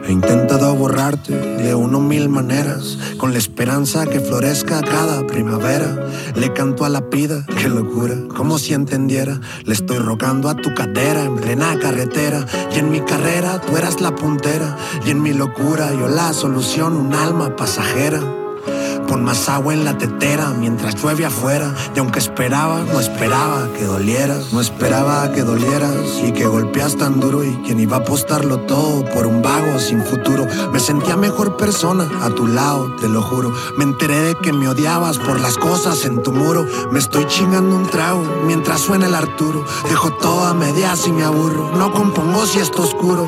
[0.08, 6.08] He intentado borrarte de uno mil maneras, con la esperanza que florezca cada primavera.
[6.34, 9.38] Le canto a la pida, qué locura, como si entendiera.
[9.66, 12.46] Le estoy rogando a tu cadera en plena carretera.
[12.74, 16.96] Y en mi carrera tú eras la puntera, y en mi locura yo la solución,
[16.96, 18.22] un alma pasajera.
[19.08, 21.74] Pon más agua en la tetera mientras llueve afuera.
[21.94, 23.07] Y aunque esperaba, no esperaba
[23.76, 24.52] que dolieras.
[24.52, 25.92] No esperaba que dolieras
[26.22, 27.42] y que golpeas tan duro.
[27.42, 30.46] Y quien iba a apostarlo todo por un vago sin futuro.
[30.72, 33.52] Me sentía mejor persona a tu lado, te lo juro.
[33.76, 36.66] Me enteré de que me odiabas por las cosas en tu muro.
[36.92, 39.64] Me estoy chingando un trago mientras suena el Arturo.
[39.88, 41.72] Dejo todo a medias y me aburro.
[41.76, 43.26] No compongo si está oscuro.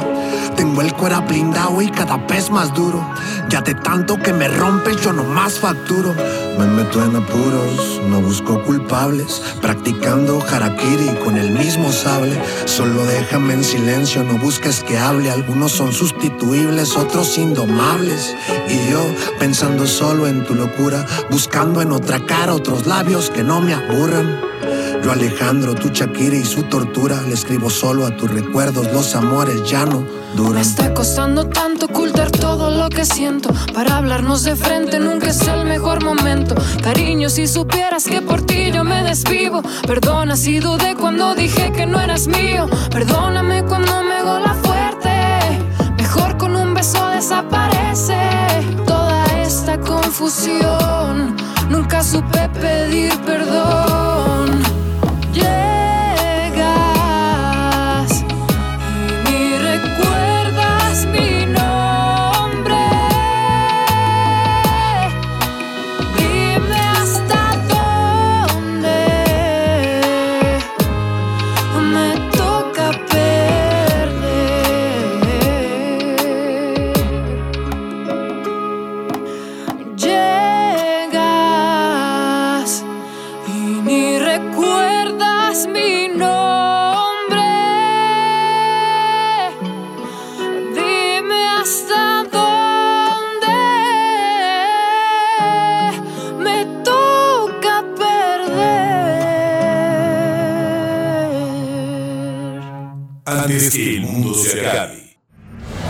[0.57, 3.05] Tengo el cuero blindado y cada vez más duro.
[3.49, 6.15] Ya de tanto que me rompes, yo no más facturo.
[6.59, 9.43] Me meto en apuros, no busco culpables.
[9.83, 12.39] Practicando harakiri con el mismo sable.
[12.67, 15.31] Solo déjame en silencio, no busques que hable.
[15.31, 18.37] Algunos son sustituibles, otros indomables.
[18.69, 19.01] Y yo
[19.39, 24.39] pensando solo en tu locura, buscando en otra cara otros labios que no me aburran.
[25.03, 29.69] Yo Alejandro, tu Shakira y su tortura, le escribo solo a tus recuerdos, los amores
[29.69, 30.61] ya no Me duran.
[30.61, 33.51] está costando tanto ocultar todo lo que siento.
[33.75, 36.55] Para hablarnos de frente nunca es el mejor momento.
[36.83, 39.63] Cariño, si supieras que por ti yo me desvivo.
[39.87, 42.69] Perdona si dudé cuando dije que no eras mío.
[42.91, 45.11] Perdóname cuando me hago la fuerte.
[45.97, 48.19] Mejor con un beso desaparece
[48.87, 51.37] toda esta confusión.
[51.71, 53.90] Nunca supe pedir perdón.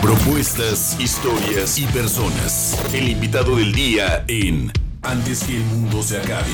[0.00, 2.80] Propuestas, historias y personas.
[2.92, 4.72] El invitado del día en
[5.02, 6.46] Antes que el mundo se acabe.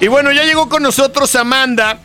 [0.00, 1.98] Y bueno, ya llegó con nosotros Amanda.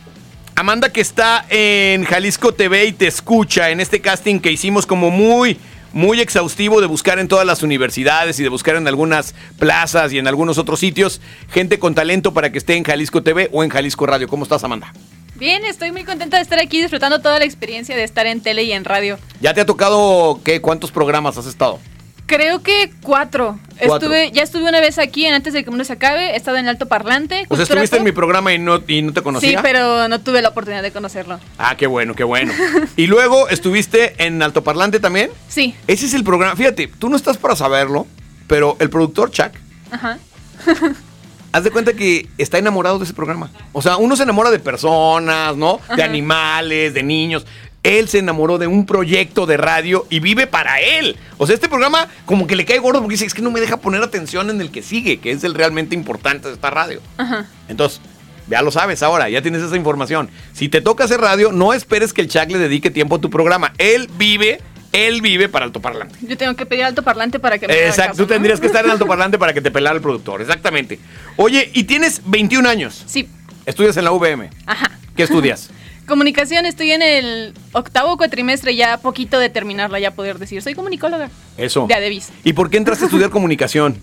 [0.54, 5.10] Amanda que está en Jalisco TV y te escucha en este casting que hicimos como
[5.10, 5.58] muy,
[5.92, 10.18] muy exhaustivo de buscar en todas las universidades y de buscar en algunas plazas y
[10.18, 11.20] en algunos otros sitios
[11.50, 14.28] gente con talento para que esté en Jalisco TV o en Jalisco Radio.
[14.28, 14.92] ¿Cómo estás, Amanda?
[15.40, 18.64] Bien, estoy muy contenta de estar aquí disfrutando toda la experiencia de estar en tele
[18.64, 19.18] y en radio.
[19.40, 20.60] ¿Ya te ha tocado qué?
[20.60, 21.78] ¿Cuántos programas has estado?
[22.26, 23.58] Creo que cuatro.
[23.78, 23.94] Cuatro.
[23.96, 26.32] Estuve, ya estuve una vez aquí en antes de que el mundo se acabe.
[26.32, 27.46] He estado en Alto Parlante.
[27.48, 29.48] O sea, estuviste en mi programa y no, y no te conocía.
[29.48, 31.40] Sí, pero no tuve la oportunidad de conocerlo.
[31.56, 32.52] Ah, qué bueno, qué bueno.
[32.96, 35.30] y luego estuviste en Altoparlante también.
[35.48, 35.74] Sí.
[35.86, 36.54] Ese es el programa.
[36.54, 38.06] Fíjate, tú no estás para saberlo,
[38.46, 39.52] pero el productor Chuck,
[39.90, 40.18] Ajá.
[41.52, 43.50] haz de cuenta que está enamorado de ese programa.
[43.72, 45.80] O sea, uno se enamora de personas, ¿no?
[45.94, 47.46] De animales, de niños.
[47.82, 51.16] Él se enamoró de un proyecto de radio y vive para él.
[51.38, 53.60] O sea, este programa como que le cae gordo porque dice, es que no me
[53.60, 57.00] deja poner atención en el que sigue, que es el realmente importante de esta radio.
[57.16, 57.46] Ajá.
[57.68, 58.00] Entonces,
[58.48, 60.28] ya lo sabes ahora, ya tienes esa información.
[60.52, 63.30] Si te toca hacer radio, no esperes que el Chuck le dedique tiempo a tu
[63.30, 63.72] programa.
[63.78, 64.60] Él vive,
[64.92, 66.16] él vive para altoparlante.
[66.22, 68.28] Yo tengo que pedir Alto Parlante para que me Exacto, caso, tú ¿no?
[68.28, 70.98] tendrías que estar en altoparlante para que te pelara el productor, exactamente.
[71.36, 73.04] Oye, y tienes 21 años.
[73.06, 73.28] Sí.
[73.66, 74.50] Estudias en la UVM.
[74.66, 74.90] Ajá.
[75.16, 75.70] ¿Qué estudias?
[76.06, 80.60] Comunicación, estoy en el octavo cuatrimestre, ya poquito de terminarla, ya poder decir.
[80.60, 81.30] Soy comunicóloga.
[81.56, 81.86] Eso.
[81.86, 82.30] De Adevis.
[82.42, 83.96] ¿Y por qué entraste a estudiar comunicación?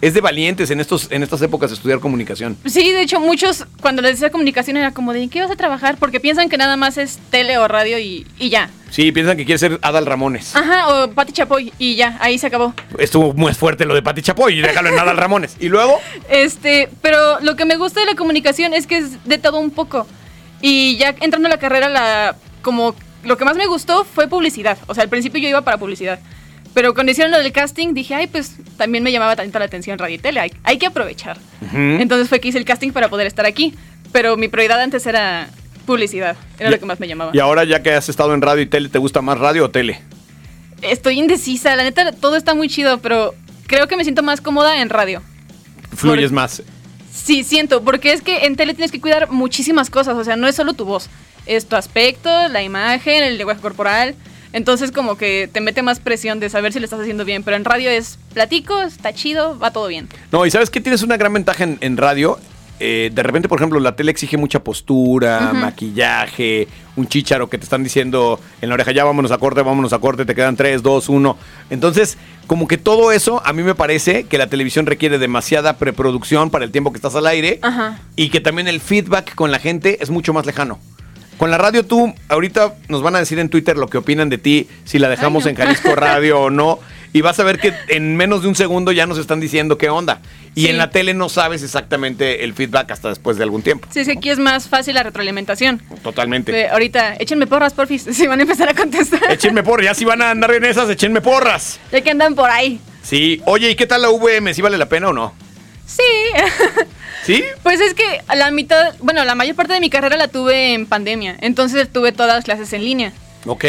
[0.00, 2.56] Es de valientes en, estos, en estas épocas estudiar comunicación.
[2.66, 5.56] Sí, de hecho, muchos cuando les decía comunicación era como de ¿en qué vas a
[5.56, 5.96] trabajar?
[5.98, 8.70] Porque piensan que nada más es tele o radio y, y ya.
[8.90, 10.54] Sí, piensan que quieres ser Adal Ramones.
[10.54, 12.74] Ajá, o Pati Chapoy y ya, ahí se acabó.
[12.98, 15.56] Estuvo muy fuerte lo de Pati Chapoy y déjalo en Adal Ramones.
[15.60, 15.98] Y luego,
[16.28, 19.70] Este, pero lo que me gusta de la comunicación es que es de todo un
[19.70, 20.06] poco.
[20.60, 22.94] Y ya entrando a la carrera, la, como
[23.24, 24.78] lo que más me gustó fue publicidad.
[24.86, 26.18] O sea, al principio yo iba para publicidad.
[26.76, 29.98] Pero cuando hicieron lo del casting, dije, ay, pues también me llamaba tanto la atención
[29.98, 31.38] radio y tele, hay, hay que aprovechar.
[31.72, 33.72] Entonces fue que hice el casting para poder estar aquí.
[34.12, 35.48] Pero mi prioridad antes era
[35.86, 37.30] publicidad, era Y- lo que más me llamaba.
[37.32, 39.70] y ahora ya que has estado en radio y tele, ¿te gusta más radio o
[39.70, 40.02] tele?
[40.82, 43.34] Estoy indecisa, la neta, todo está muy chido, pero
[43.66, 45.22] creo que me siento más cómoda en radio.
[45.96, 46.62] Fluyes más.
[47.10, 50.46] Sí, siento, porque es que en tele tienes que cuidar muchísimas cosas, o sea, no
[50.46, 51.08] es solo tu voz,
[51.46, 54.14] es tu aspecto, la imagen, el lenguaje corporal.
[54.56, 57.58] Entonces como que te mete más presión de saber si lo estás haciendo bien, pero
[57.58, 60.08] en radio es platico, está chido, va todo bien.
[60.32, 62.38] No, y sabes que tienes una gran ventaja en, en radio.
[62.80, 67.64] Eh, de repente, por ejemplo, la tele exige mucha postura, maquillaje, un chicharo que te
[67.64, 70.82] están diciendo en la oreja, ya vámonos a corte, vámonos a corte, te quedan 3,
[70.82, 71.36] 2, 1.
[71.68, 72.16] Entonces,
[72.46, 76.64] como que todo eso, a mí me parece que la televisión requiere demasiada preproducción para
[76.64, 77.60] el tiempo que estás al aire
[78.16, 80.78] y que también el feedback con la gente es mucho más lejano.
[81.38, 84.38] Con la radio tú, ahorita nos van a decir en Twitter lo que opinan de
[84.38, 85.50] ti, si la dejamos no.
[85.50, 86.78] en Jalisco Radio o no,
[87.12, 89.88] y vas a ver que en menos de un segundo ya nos están diciendo qué
[89.90, 90.20] onda.
[90.54, 90.68] Y Sí.
[90.68, 93.86] en la tele no sabes exactamente el feedback hasta después de algún tiempo.
[93.90, 95.82] Sí, es que aquí es más fácil la retroalimentación.
[96.02, 96.50] Totalmente.
[96.52, 99.20] De, ahorita, échenme porras, porfis, si van a empezar a contestar.
[99.30, 101.78] Échenme porras, ya si van a andar en esas, échenme porras.
[101.92, 102.80] Ya que andan por ahí.
[103.02, 104.54] Sí, oye, ¿y qué tal la VM?
[104.54, 105.34] ¿Sí vale la pena o no?
[105.86, 106.02] Sí.
[107.26, 107.44] ¿Sí?
[107.64, 108.04] Pues es que
[108.36, 112.12] la mitad, bueno, la mayor parte de mi carrera la tuve en pandemia, entonces tuve
[112.12, 113.12] todas las clases en línea.
[113.46, 113.64] Ok.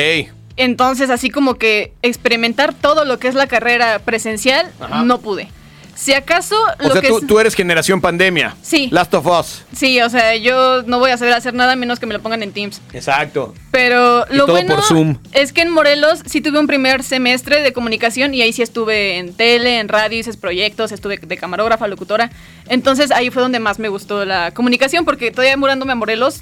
[0.57, 5.03] Entonces, así como que experimentar todo lo que es la carrera presencial, Ajá.
[5.03, 5.49] no pude.
[5.97, 8.55] Si acaso O lo sea, que tú, tú eres generación pandemia.
[8.61, 8.87] Sí.
[8.91, 9.63] Last of Us.
[9.75, 12.43] Sí, o sea, yo no voy a saber hacer nada menos que me lo pongan
[12.43, 12.81] en Teams.
[12.93, 13.55] Exacto.
[13.71, 15.17] Pero Y lo todo bueno por Zoom.
[15.33, 19.17] es que en Morelos sí tuve un primer semestre de comunicación y ahí sí estuve
[19.17, 22.29] en tele, en radio, hice proyectos, estuve de camarógrafa, locutora.
[22.67, 26.41] Entonces ahí fue donde más me gustó la comunicación porque todavía murándome a Morelos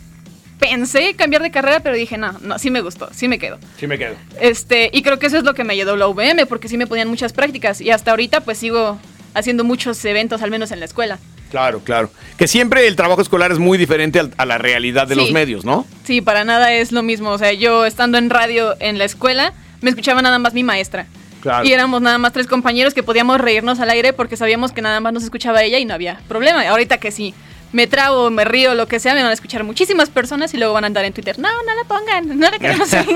[0.59, 3.57] pensé cambiar de carrera, pero dije, no, no, sí me gustó, sí me quedo.
[3.77, 4.15] Sí me quedo.
[4.39, 6.87] Este, y creo que eso es lo que me ayudó la UVM, porque sí me
[6.87, 8.97] ponían muchas prácticas y hasta ahorita pues sigo
[9.35, 11.19] haciendo muchos eventos, al menos en la escuela.
[11.51, 12.09] Claro, claro.
[12.37, 15.21] Que siempre el trabajo escolar es muy diferente a la realidad de Sí.
[15.21, 15.85] los medios, ¿no?
[16.03, 17.29] Sí, para nada es lo mismo.
[17.29, 21.05] O sea, yo estando en radio en la escuela, me escuchaba nada más mi maestra.
[21.41, 21.63] Claro.
[21.67, 24.99] Y éramos nada más tres compañeros que podíamos reírnos al aire porque sabíamos que nada
[24.99, 26.67] más nos escuchaba ella y no había problema.
[26.67, 27.35] Ahorita que sí,
[27.71, 30.73] me trago, me río, lo que sea, me van a escuchar muchísimas personas y luego
[30.73, 31.37] van a andar en Twitter.
[31.37, 33.15] No, no la pongan, no la queremos oír".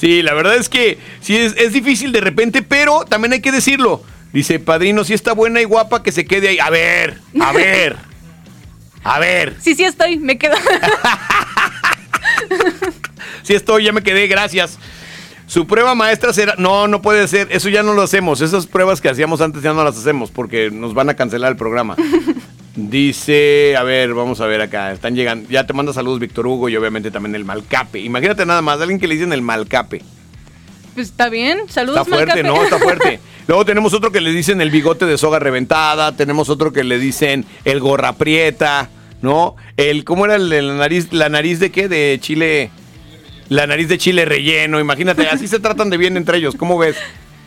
[0.00, 3.52] Sí, la verdad es que sí es, es difícil de repente, pero también hay que
[3.52, 4.02] decirlo.
[4.32, 6.58] Dice, padrino, si está buena y guapa, que se quede ahí.
[6.58, 7.96] A ver, a ver,
[9.04, 9.56] a ver.
[9.60, 10.54] Sí, sí estoy, me quedo.
[13.42, 14.78] Sí estoy, ya me quedé, gracias.
[15.46, 16.54] Su prueba maestra será...
[16.58, 18.40] No, no puede ser, eso ya no lo hacemos.
[18.40, 21.56] Esas pruebas que hacíamos antes ya no las hacemos porque nos van a cancelar el
[21.56, 21.96] programa.
[22.76, 24.92] Dice, a ver, vamos a ver acá.
[24.92, 25.48] Están llegando.
[25.50, 27.98] Ya te manda saludos Víctor Hugo y obviamente también el Malcape.
[28.00, 30.02] Imagínate nada más, alguien que le dicen el Malcape.
[30.94, 32.00] Pues está bien, saludos.
[32.00, 32.58] Está fuerte, Malcape.
[32.58, 32.62] ¿no?
[32.62, 33.20] Está fuerte.
[33.48, 36.14] Luego tenemos otro que le dicen el bigote de soga reventada.
[36.14, 38.88] Tenemos otro que le dicen el gorra prieta,
[39.20, 39.56] ¿no?
[39.76, 41.12] El, ¿cómo era el nariz?
[41.12, 41.88] ¿La nariz de qué?
[41.88, 42.70] De chile.
[43.48, 44.78] La nariz de chile relleno.
[44.78, 46.54] Imagínate, así se tratan de bien entre ellos.
[46.56, 46.96] ¿Cómo ves?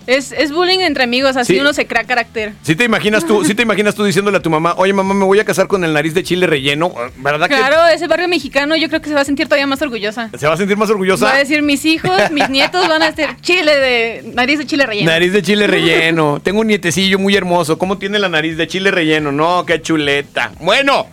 [0.07, 1.59] Es, es bullying entre amigos, así Sí.
[1.59, 2.53] uno se crea carácter.
[2.61, 5.23] Si te imaginas tú, si te imaginas tú diciéndole a tu mamá, oye mamá, me
[5.25, 8.89] voy a casar con el nariz de chile relleno, ¿verdad Claro, ese barrio mexicano yo
[8.89, 10.29] creo que se va a sentir todavía más orgullosa.
[10.31, 11.25] que se va a sentir más orgullosa?
[11.25, 14.31] Va a decir, mis hijos, mis nietos van a ser chile de...
[14.33, 15.11] nariz de chile relleno.
[15.11, 16.41] Nariz de chile relleno.
[16.43, 17.77] Tengo un nietecillo muy hermoso.
[17.77, 19.31] ¿Cómo tiene la nariz de chile relleno?
[19.31, 20.51] No, qué chuleta.
[20.59, 21.07] Bueno,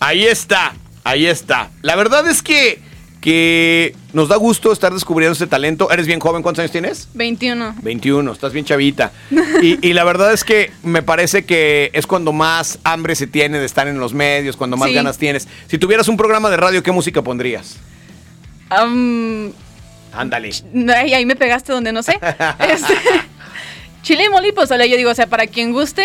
[0.00, 0.74] ahí está.
[1.04, 1.70] Ahí está.
[1.82, 2.80] La verdad es que,
[3.20, 5.90] que nos da gusto estar descubriendo este talento.
[5.90, 6.42] Eres bien joven.
[6.42, 7.08] ¿Cuántos años tienes?
[7.14, 7.76] 21.
[7.82, 9.12] 21, estás bien chavita.
[9.62, 13.58] Y, y la verdad es que me parece que es cuando más hambre se tiene
[13.58, 14.94] de estar en los medios, cuando más Sí.
[14.94, 15.48] ganas tienes.
[15.66, 17.76] Si tuvieras un programa de radio, ¿qué música pondrías?
[20.12, 20.50] Ándale.
[20.96, 22.18] ay, ahí me pegaste donde no sé.
[22.60, 22.94] Este,
[24.02, 26.04] chile y mole y yo digo, o sea, para quien guste,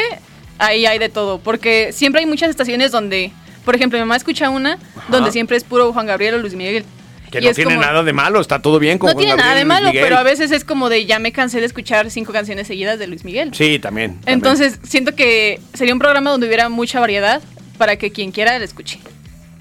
[0.57, 1.39] ahí hay de todo.
[1.39, 3.31] Porque siempre hay muchas estaciones donde,
[3.65, 4.77] por ejemplo, mi mamá escucha una
[5.09, 6.85] donde siempre es puro Juan Gabriel o Luis Miguel.
[7.33, 9.41] Que Y no tiene como- nada de malo, está todo bien con No Juan tiene
[9.41, 12.31] nada de malo, pero a veces es como de ya me cansé de escuchar cinco
[12.31, 13.49] canciones seguidas de Luis Miguel.
[13.55, 14.11] Sí, también.
[14.17, 14.35] también.
[14.35, 17.41] Entonces, siento que sería un programa donde hubiera mucha variedad
[17.79, 18.99] para que quien quiera lo escuche.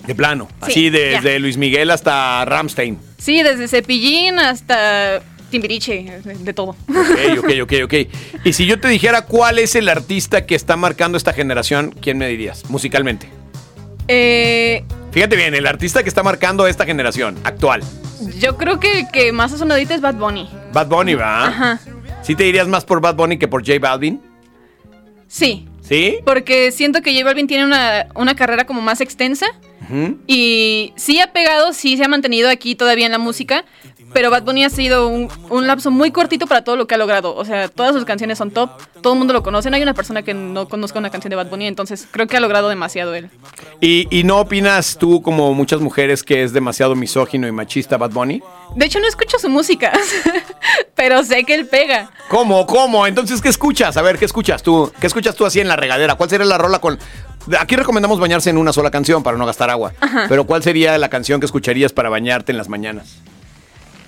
[0.06, 0.48] De plano.
[0.66, 2.98] Sí, Así desde Luis Miguel hasta Ramstein.
[3.16, 6.76] Sí, desde Cepillín hasta Timbiriche, de, de todo.
[6.88, 7.94] Ok, ok, ok, ok.
[8.44, 12.18] Y si yo te dijera cuál es el artista que está marcando esta generación, ¿quién
[12.18, 12.68] me dirías?
[12.68, 13.28] Musicalmente.
[14.14, 17.82] Eh, Fíjate bien, el artista que está marcando esta generación, actual.
[18.38, 20.48] yo creo que el que más sonadita es Bad Bunny.
[20.72, 21.46] Bad Bunny, ¿va?
[21.46, 21.80] Ajá.
[22.22, 24.20] ¿Sí te dirías más por Bad Bunny que por J Balvin?
[25.28, 26.18] Sí, ¿Sí?
[26.26, 29.46] porque siento que J Balvin tiene una, una carrera como más extensa
[30.26, 33.64] y sí ha pegado, sí se ha mantenido aquí todavía en la música,
[34.12, 36.98] pero Bad Bunny ha sido un, un lapso muy cortito para todo lo que ha
[36.98, 37.34] logrado.
[37.34, 38.70] O sea, todas sus canciones son top,
[39.00, 41.36] todo el mundo lo conoce, no hay una persona que no conozca una canción de
[41.36, 43.30] Bad Bunny, entonces creo que ha logrado demasiado él.
[43.80, 48.10] ¿Y, y no opinas tú, como muchas mujeres, que es demasiado misógino y machista Bad
[48.10, 48.42] Bunny?
[48.76, 49.92] De hecho, no escucho su música,
[50.94, 52.10] pero sé que él pega.
[52.28, 52.66] ¿Cómo?
[52.66, 53.06] ¿Cómo?
[53.06, 53.96] Entonces, ¿qué escuchas?
[53.96, 54.90] A ver, ¿qué escuchas tú?
[55.00, 56.14] ¿Qué escuchas tú así en la regadera?
[56.14, 56.98] ¿Cuál sería la rola con...?
[57.58, 59.92] Aquí recomendamos bañarse en una sola canción para no gastar agua.
[60.00, 60.26] Ajá.
[60.28, 63.16] Pero ¿cuál sería la canción que escucharías para bañarte en las mañanas?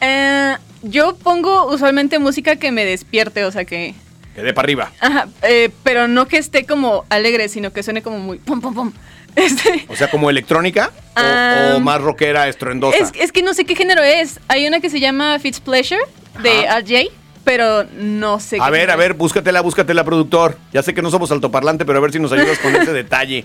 [0.05, 3.95] Eh, yo pongo usualmente música que me despierte, o sea que...
[4.35, 4.93] Que dé para arriba.
[5.01, 8.75] Ajá, eh, pero no que esté como alegre, sino que suene como muy pum pum
[8.75, 8.93] pum.
[9.37, 12.97] Este, O sea, como electrónica o, Ah, o más rockera, estruendosa.
[12.99, 14.39] es, es que no sé qué género es.
[14.47, 16.01] Hay una que se llama Fitz Pleasure
[16.43, 17.07] de Al J,
[17.43, 20.57] pero no sé A qué ver, género a ver, búscatela, búscatela, productor.
[20.73, 23.45] Ya sé que no somos altoparlante, pero a ver si nos ayudas con ese detalle.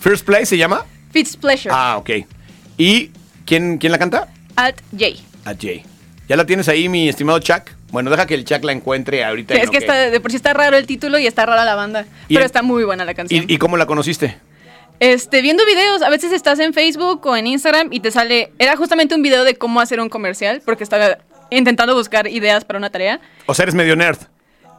[0.00, 0.78] First Place se llama.
[0.80, 1.12] es.
[1.12, 1.70] Fitz Pleasure.
[1.72, 2.10] Ah, ok.
[2.76, 3.10] ¿Y
[3.44, 4.26] quién, quién la canta?
[4.56, 5.20] Alt J.
[5.46, 5.82] A Jay.
[6.28, 7.70] ¿Ya la tienes ahí, mi estimado Chuck?
[7.90, 9.54] Bueno, deja que el Chuck la encuentre ahorita.
[9.54, 11.74] Sí, es que está, de por sí está raro el título y está rara la
[11.76, 12.04] banda.
[12.28, 13.44] Pero el- está muy buena la canción.
[13.48, 14.36] ¿Y, y cómo la conociste?
[14.98, 18.50] Este, viendo videos, a veces estás en Facebook o en Instagram y te sale.
[18.58, 21.18] Era justamente un video de cómo hacer un comercial, porque estaba
[21.50, 23.20] intentando buscar ideas para una tarea.
[23.46, 24.18] O sea, eres medio nerd.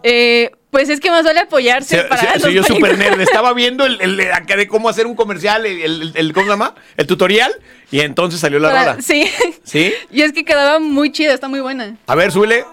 [0.09, 2.34] Eh, pues es que más vale apoyarse Se- para.
[2.34, 3.09] los soy yo súper películas.
[3.17, 3.21] nerd.
[3.21, 6.75] Estaba viendo el, el de cómo hacer un comercial, el, el- el- ¿cómo se llama?
[6.95, 7.51] El tutorial.
[7.91, 9.01] Y entonces salió la Para- rola.
[9.01, 9.29] Sí.
[9.63, 9.93] ¿Sí?
[10.11, 11.97] Y es que quedaba muy chida, está muy buena.
[12.07, 12.63] A ver, súbele.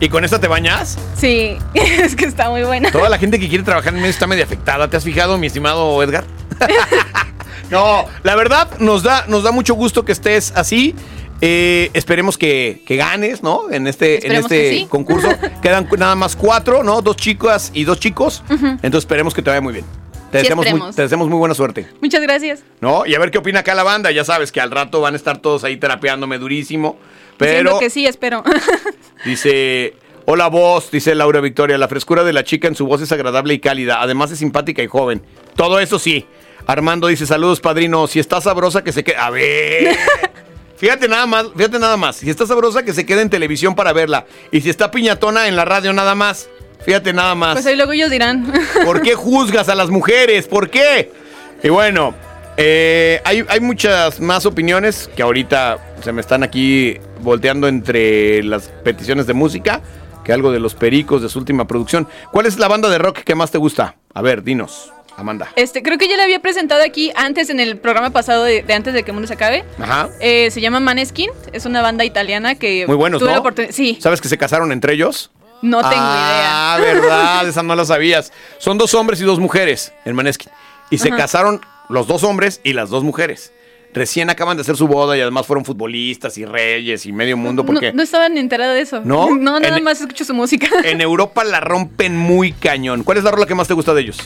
[0.00, 0.98] ¿Y con esta te bañas?
[1.16, 2.90] Sí, es que está muy buena.
[2.90, 4.88] Toda la gente que quiere trabajar en medio está medio afectada.
[4.88, 6.24] ¿Te has fijado, mi estimado Edgar?
[7.70, 10.94] no, la verdad nos da, nos da mucho gusto que estés así.
[11.44, 13.68] Eh, esperemos que, que ganes, ¿no?
[13.68, 14.86] En este, en este sí.
[14.88, 15.28] concurso.
[15.62, 17.02] Quedan nada más cuatro, ¿no?
[17.02, 18.44] Dos chicas y dos chicos.
[18.48, 19.84] Entonces esperemos que te vaya muy bien.
[20.30, 21.88] Te, Sí, deseamos muy, te deseamos muy buena suerte.
[22.00, 22.62] Muchas gracias.
[22.80, 23.04] ¿No?
[23.06, 24.12] Y a ver qué opina acá la banda.
[24.12, 26.96] Ya sabes que al rato van a estar todos ahí terapeándome durísimo.
[27.40, 28.44] Diciendo Pero que sí, espero.
[29.24, 29.94] Dice,
[30.26, 33.54] hola voz, dice Laura Victoria, la frescura de la chica en su voz es agradable
[33.54, 35.22] y cálida, además es simpática y joven.
[35.56, 36.26] Todo eso sí.
[36.66, 39.16] Armando dice, saludos padrino, si está sabrosa que se quede...
[39.16, 39.96] A ver.
[40.82, 42.16] Fíjate nada más, fíjate nada más.
[42.16, 44.26] Si está sabrosa que se quede en televisión para verla.
[44.50, 46.48] Y si está piñatona en la radio nada más.
[46.84, 47.52] Fíjate nada más.
[47.52, 48.52] Pues ahí luego ellos dirán.
[48.84, 50.48] ¿Por qué juzgas a las mujeres?
[50.48, 51.12] ¿Por qué?
[51.62, 52.16] Y bueno,
[52.56, 58.66] eh, hay, hay muchas más opiniones que ahorita se me están aquí volteando entre las
[58.82, 59.82] peticiones de música,
[60.24, 62.08] que algo de los pericos de su última producción.
[62.32, 63.94] ¿Cuál es la banda de rock que más te gusta?
[64.14, 65.48] A ver, dinos, Amanda.
[65.56, 68.74] Este, creo que ya la había presentado aquí antes en el programa pasado de, de
[68.74, 69.64] antes de que el mundo se acabe.
[69.78, 70.08] Ajá.
[70.20, 73.34] Eh, se llama Maneskin, es una banda italiana que Muy buenos, tuve ¿no?
[73.34, 73.72] la oportunidad.
[73.74, 75.30] Sí, ¿Sabes que se casaron entre ellos?
[75.62, 78.32] No tengo Ah, verdad, esa no la sabías.
[78.58, 80.50] Son dos hombres y dos mujeres en Maneskin.
[80.90, 81.16] Y se Ajá.
[81.18, 83.52] casaron los dos hombres y las dos mujeres.
[83.94, 87.64] Recién acaban de hacer su boda y además fueron futbolistas y reyes y medio mundo
[87.66, 89.02] porque No, no estaba ni enterada de eso.
[89.04, 89.28] ¿No?
[89.36, 90.66] No, nada En- más escucho su música.
[90.84, 93.04] en Europa la rompen muy cañón.
[93.04, 94.16] ¿Cuál es la rola que más te gusta de ellos?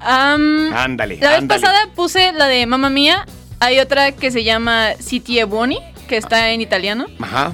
[0.00, 1.60] Am, Ándale, la vez ándale.
[1.60, 3.26] pasada puse la de Mamma Mía.
[3.60, 7.52] Hay otra que se llama Sitie Boni, que está en italiano, Ajá.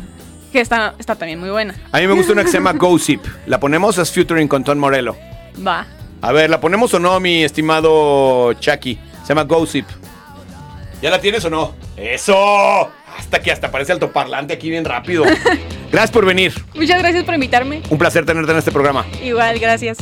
[0.52, 1.74] que está, está también muy buena.
[1.92, 3.24] A mí me gusta una que se llama Gossip.
[3.46, 5.16] La ponemos as featuring con Tom Morello.
[5.66, 5.86] Va.
[6.20, 8.98] A ver, ¿la ponemos o no, mi estimado Chucky?
[9.22, 9.86] Se llama Gossip.
[11.00, 11.74] ¿Ya la tienes o no?
[11.96, 12.90] ¡Eso!
[13.18, 15.24] Hasta que hasta parece altoparlante aquí bien rápido.
[15.92, 16.52] Gracias por venir.
[16.74, 17.80] Muchas gracias por invitarme.
[17.88, 19.06] Un placer tenerte en este programa.
[19.22, 19.98] Igual, gracias.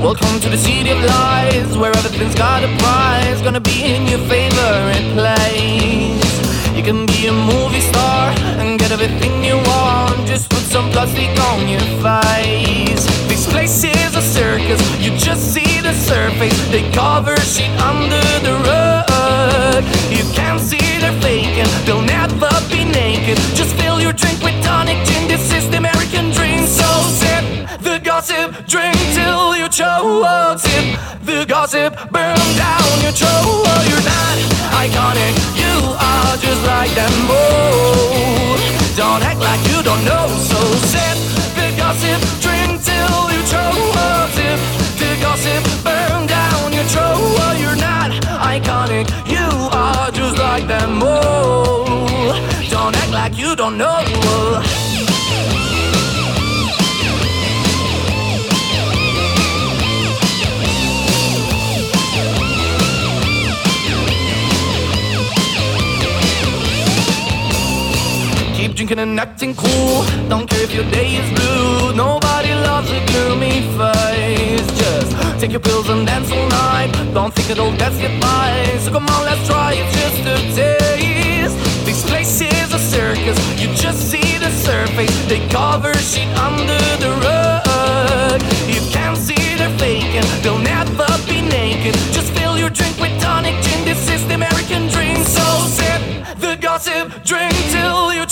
[0.00, 3.42] Welcome to the city of lies, where everything's got a prize.
[3.42, 6.74] Gonna be in your favorite place.
[6.74, 10.26] You can be a movie star and get everything you want.
[10.26, 13.04] Just put some plastic on your face.
[13.28, 16.58] This place is a circus, you just see the surface.
[16.70, 19.84] They cover shit under the rug.
[20.08, 23.36] You can't see they're faking, they'll never be naked.
[23.54, 25.28] Just fill your drink with tonic gin.
[25.28, 26.64] This is the American dream.
[26.64, 26.88] So
[27.20, 27.44] sip
[27.82, 28.99] the gossip, drink
[29.80, 33.64] till you the gossip, burn down your throat.
[33.88, 34.36] You're not
[34.82, 38.60] iconic, you are just like them both.
[38.96, 40.26] Don't act like you don't know.
[40.50, 40.60] So
[40.92, 41.16] sip
[41.56, 43.96] the gossip, drink till you choke.
[44.36, 44.60] Sip
[45.00, 47.56] the gossip, burn down your throat.
[47.62, 48.10] You're not
[48.52, 52.36] iconic, you are just like them both.
[52.68, 54.89] Don't act like you don't know.
[68.90, 70.04] Drinking and acting cool.
[70.28, 71.94] Don't care if your day is blue.
[71.94, 74.66] Nobody loves a gloomy face.
[74.78, 76.90] Just take your pills and dance all night.
[77.14, 78.78] Don't think it'll you by.
[78.80, 81.56] So come on, let's try it just a taste.
[81.84, 83.38] This place is a circus.
[83.60, 85.14] You just see the surface.
[85.26, 88.40] They cover shit under the rug.
[88.66, 90.26] You can't see they're faking.
[90.42, 91.94] They'll never be naked.
[92.12, 93.84] Just fill your drink with tonic gin.
[93.84, 95.18] This is the American dream.
[95.22, 95.44] So
[95.78, 96.00] sip
[96.40, 97.39] the gossip, drink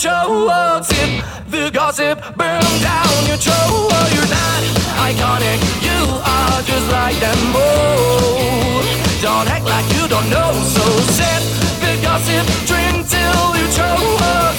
[0.05, 0.83] you.
[0.83, 3.91] Sip the gossip, burn down your throat.
[3.91, 4.63] Oh, you're not
[5.09, 8.87] iconic, you are just like them both.
[9.23, 10.53] Don't act like you don't know.
[10.75, 10.85] So
[11.17, 11.43] sip
[11.83, 13.67] the gossip, drink till you.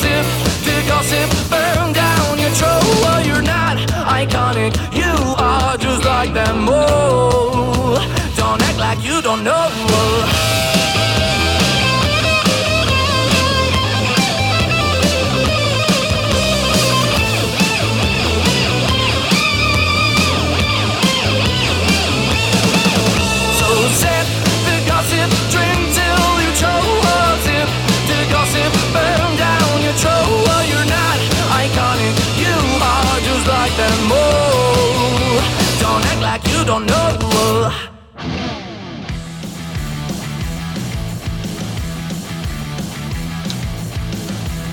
[0.02, 0.26] Sip
[0.66, 2.84] the gossip, burn down your throat.
[3.10, 3.78] Oh, you're not
[4.20, 7.09] iconic, you are just like them both.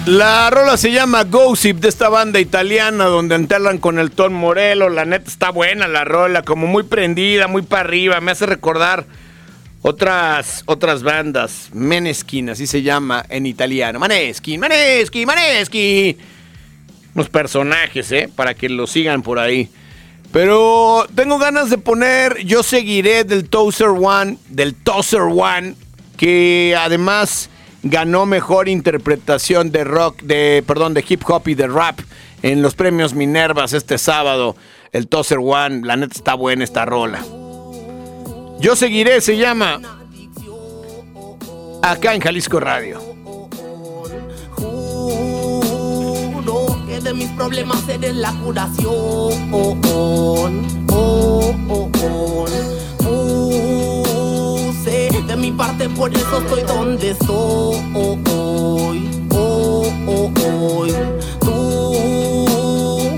[0.06, 4.88] La rola se llama Gossip de esta banda italiana donde enterran con el Tom Morello.
[4.88, 8.20] La neta está buena la rola, como muy prendida, muy para arriba.
[8.20, 9.04] Me hace recordar
[9.82, 11.70] otras, otras bandas.
[11.72, 13.98] Meneskin, así se llama en italiano.
[13.98, 16.16] Maneskin, Maneskin, Maneskin.
[17.16, 18.30] Unos personajes, ¿eh?
[18.32, 19.68] Para que lo sigan por ahí.
[20.30, 25.74] Pero tengo ganas de poner Yo seguiré del Toaster One, del Toaster One,
[26.16, 27.50] que además
[27.88, 32.00] ganó mejor interpretación de rock, de perdón, de hip hop y de rap
[32.42, 34.56] en los premios Minervas este sábado.
[34.92, 37.22] El Toaster One, la neta está buena esta rola.
[38.58, 39.80] Yo seguiré, se llama
[41.82, 43.00] acá en Jalisco Radio.
[47.02, 47.84] De mis problemas
[48.14, 48.96] la curación.
[55.46, 57.28] Mi parte, por eso estoy donde estoy.
[57.94, 58.72] Oh, oh,
[59.30, 60.86] oh.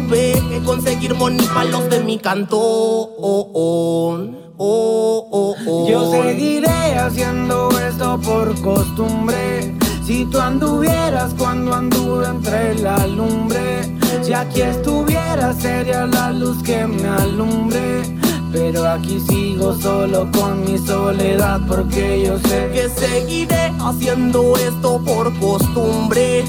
[0.03, 2.59] Tuve que conseguir money para los de mi canto.
[2.59, 4.19] Oh, oh,
[4.59, 5.89] oh, oh.
[5.89, 9.75] Yo seguiré haciendo esto por costumbre.
[10.05, 16.87] Si tú anduvieras cuando anduve entre la lumbre, si aquí estuvieras sería la luz que
[16.87, 18.18] me alumbre.
[18.53, 25.33] Pero aquí sigo solo con mi soledad porque yo sé que seguiré haciendo esto por
[25.39, 26.45] costumbre.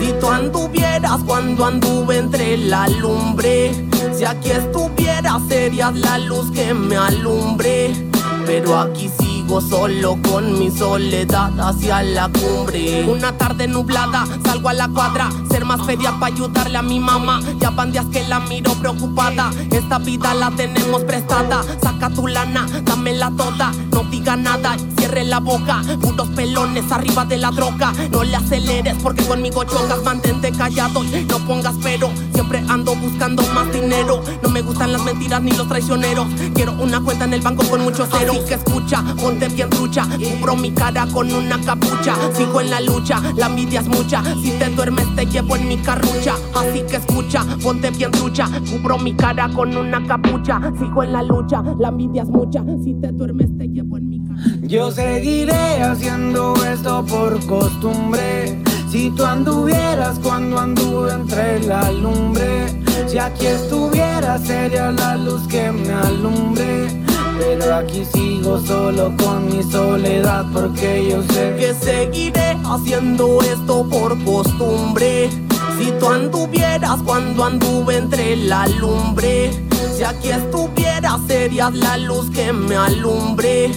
[0.00, 3.72] Si tú anduvieras cuando anduve entre la lumbre,
[4.12, 7.92] si aquí estuvieras serías la luz que me alumbre.
[8.46, 13.04] Pero aquí sigo solo con mi soledad hacia la cumbre.
[13.08, 17.40] Una tarde nublada, salgo a la cuadra, ser más feria para ayudarle a mi mamá.
[17.60, 19.50] Ya van días que la miro preocupada.
[19.70, 21.62] Esta vida la tenemos prestada.
[21.82, 23.72] Saca tu lana, dámela toda.
[23.92, 25.82] No diga nada, cierre la boca.
[26.00, 27.92] Putos pelones arriba de la droga.
[28.10, 30.02] No le aceleres porque conmigo chocas.
[30.04, 32.10] Mantente callado y no pongas pero.
[32.32, 34.22] Siempre ando buscando más dinero.
[34.42, 36.26] No me gustan las mentiras ni los traicioneros.
[36.54, 38.34] Quiero una cuenta en el banco con mucho cero.
[38.48, 39.04] Que escucha,
[39.34, 40.06] ponte bien trucha.
[40.06, 42.14] Cubro mi cara con una capucha.
[42.34, 44.22] Sigo en la lucha, la envidia es mucha.
[44.42, 46.34] Si te duermes, te llevo en mi carrucha.
[46.54, 48.48] Así que escucha, ponte bien trucha.
[48.70, 50.60] Cubro mi cara con una capucha.
[50.78, 52.64] Sigo en la lucha, la envidia es mucha.
[52.84, 54.22] Si te duermes, te llevo en mi
[54.62, 58.62] Yo seguiré haciendo esto por costumbre.
[58.88, 62.66] Si tú anduvieras cuando anduve entre la lumbre,
[63.08, 67.04] si aquí estuvieras sería la luz que me alumbre.
[67.38, 74.22] Pero aquí sigo solo con mi soledad porque yo sé que seguiré haciendo esto por
[74.24, 75.30] costumbre.
[75.78, 79.50] Si tú anduvieras cuando anduve entre la lumbre,
[79.96, 83.70] si aquí estuvieras serías la luz que me alumbre.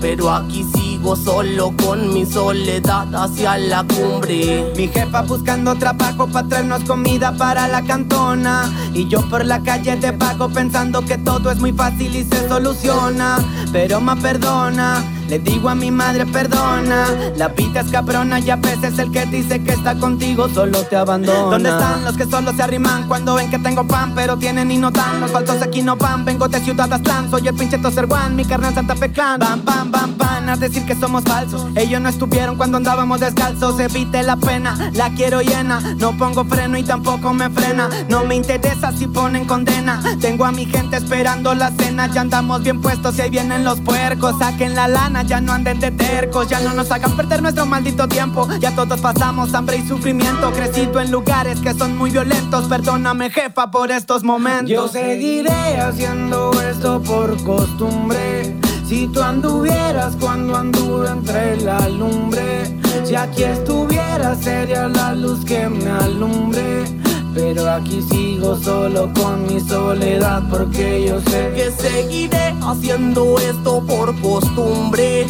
[0.00, 4.72] Pero aquí sigo solo con mi soledad hacia la cumbre.
[4.76, 8.70] Mi jefa buscando trabajo para traernos comida para la cantona.
[8.94, 12.48] Y yo por la calle te pago pensando que todo es muy fácil y se
[12.48, 13.38] soluciona.
[13.72, 17.06] Pero me perdona, le digo a mi madre perdona.
[17.36, 20.96] La vida es cabrona y a veces el que dice que está contigo solo te
[20.96, 21.50] abandona.
[21.50, 24.76] ¿Dónde están los que solo se arriman cuando ven que tengo pan pero tienen y
[24.76, 25.20] no dan?
[25.20, 28.74] Los falsos aquí no van, vengo de Ciudad Aztlán, soy el pinche Toser mi carnal
[28.74, 29.38] Santa Fe Clan.
[29.38, 31.66] Bam, bam, bam, bam, a decir que somos falsos.
[31.76, 35.80] Ellos no estuvieron cuando andábamos descalzos, evite la pena, la quiero llena.
[35.98, 37.88] No pongo freno y tampoco me frena.
[38.08, 40.02] No me interesa si ponen condena.
[40.20, 43.80] Tengo a mi gente esperando la cena, ya andamos bien puestos y ahí vienen los
[43.80, 44.38] puercos.
[44.38, 48.08] Saquen la lana, ya no anden de tercos, ya no nos hagan perder nuestro maldito
[48.08, 48.48] tiempo.
[48.60, 52.64] Ya todos pasamos hambre y sufrimiento, crecido en lugares que son muy violentos.
[52.66, 54.68] Perdóname, jefa, por estos momentos.
[54.68, 58.56] Yo seguiré haciendo esto por costumbre.
[58.86, 65.68] Si tú anduvieras cuando anduve entre la lumbre, si aquí estuvieras sería la luz que
[65.68, 66.99] me alumbre.
[67.34, 74.20] Pero aquí sigo solo con mi soledad porque yo sé que seguiré haciendo esto por
[74.20, 75.26] costumbre.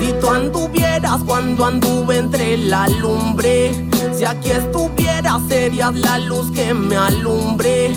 [0.00, 6.74] Si tú anduvieras cuando anduve entre la lumbre, si aquí estuvieras serías la luz que
[6.74, 7.92] me alumbre.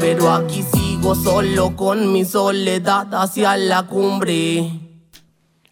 [0.00, 4.70] Pero aquí sigo solo con mi soledad hacia la cumbre.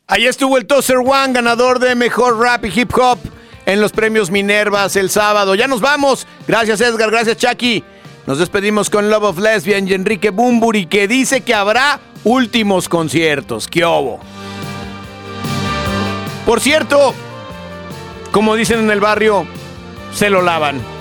[0.06, 3.18] Ahí estuvo el Tozer One, ganador de Mejor Rap y Hip Hop
[3.66, 5.54] en los premios Minervas el sábado.
[5.54, 6.26] Ya nos vamos.
[6.48, 7.84] Gracias Edgar, gracias Chucky.
[8.26, 13.68] Nos despedimos con Love of Lesbian y Enrique Bumburi que dice que habrá últimos conciertos.
[13.68, 14.18] ¡Qué obo!
[16.44, 17.14] Por cierto,
[18.32, 19.46] como dicen en el barrio,
[20.12, 20.95] se lo lavan.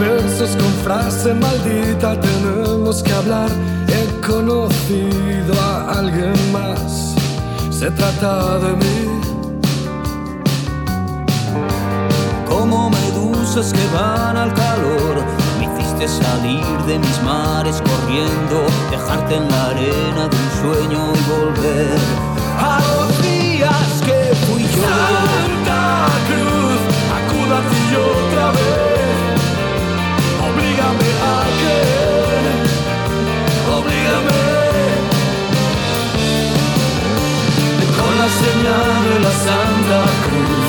[0.00, 3.48] Versos con frase maldita, tenemos que hablar.
[3.86, 7.14] He conocido a alguien más,
[7.70, 9.20] se trata de mí.
[12.48, 15.22] Como medusas que van al calor,
[15.58, 21.22] me hiciste salir de mis mares corriendo, dejarte en la arena de un sueño y
[21.30, 21.98] volver
[22.58, 24.82] a los días que fui yo.
[24.82, 26.80] Santa Cruz,
[27.18, 28.93] acuda a ti otra vez.
[38.24, 40.68] La Santa Cruz,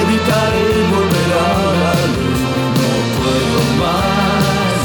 [0.00, 1.48] evitaré volver a
[1.82, 2.40] la luz.
[2.78, 4.82] No puedo más,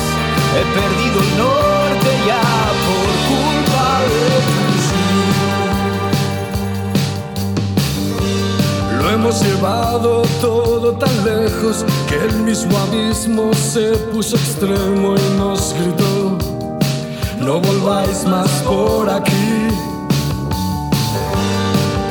[0.56, 2.46] he perdido el norte ya
[2.88, 4.64] por culpa de tu
[9.04, 10.10] Lo hemos llevado
[10.40, 11.76] todo tan lejos
[12.08, 16.38] que el mismo abismo se puso extremo y nos gritó,
[17.42, 19.99] no volváis más por aquí.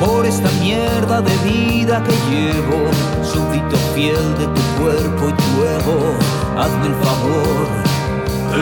[0.00, 2.90] Por esta mierda de vida que llevo,
[3.22, 6.14] súbdito fiel de tu cuerpo y tu ego,
[6.56, 7.66] hazme el favor,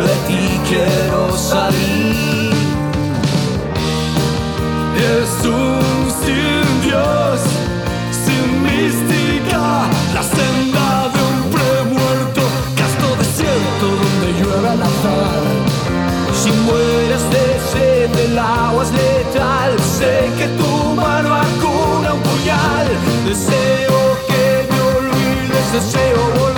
[0.04, 2.54] de ti quiero salir.
[4.96, 7.40] Es un sin Dios,
[8.24, 9.84] sin mística,
[23.26, 26.55] deseo que me olvides, deseo volver.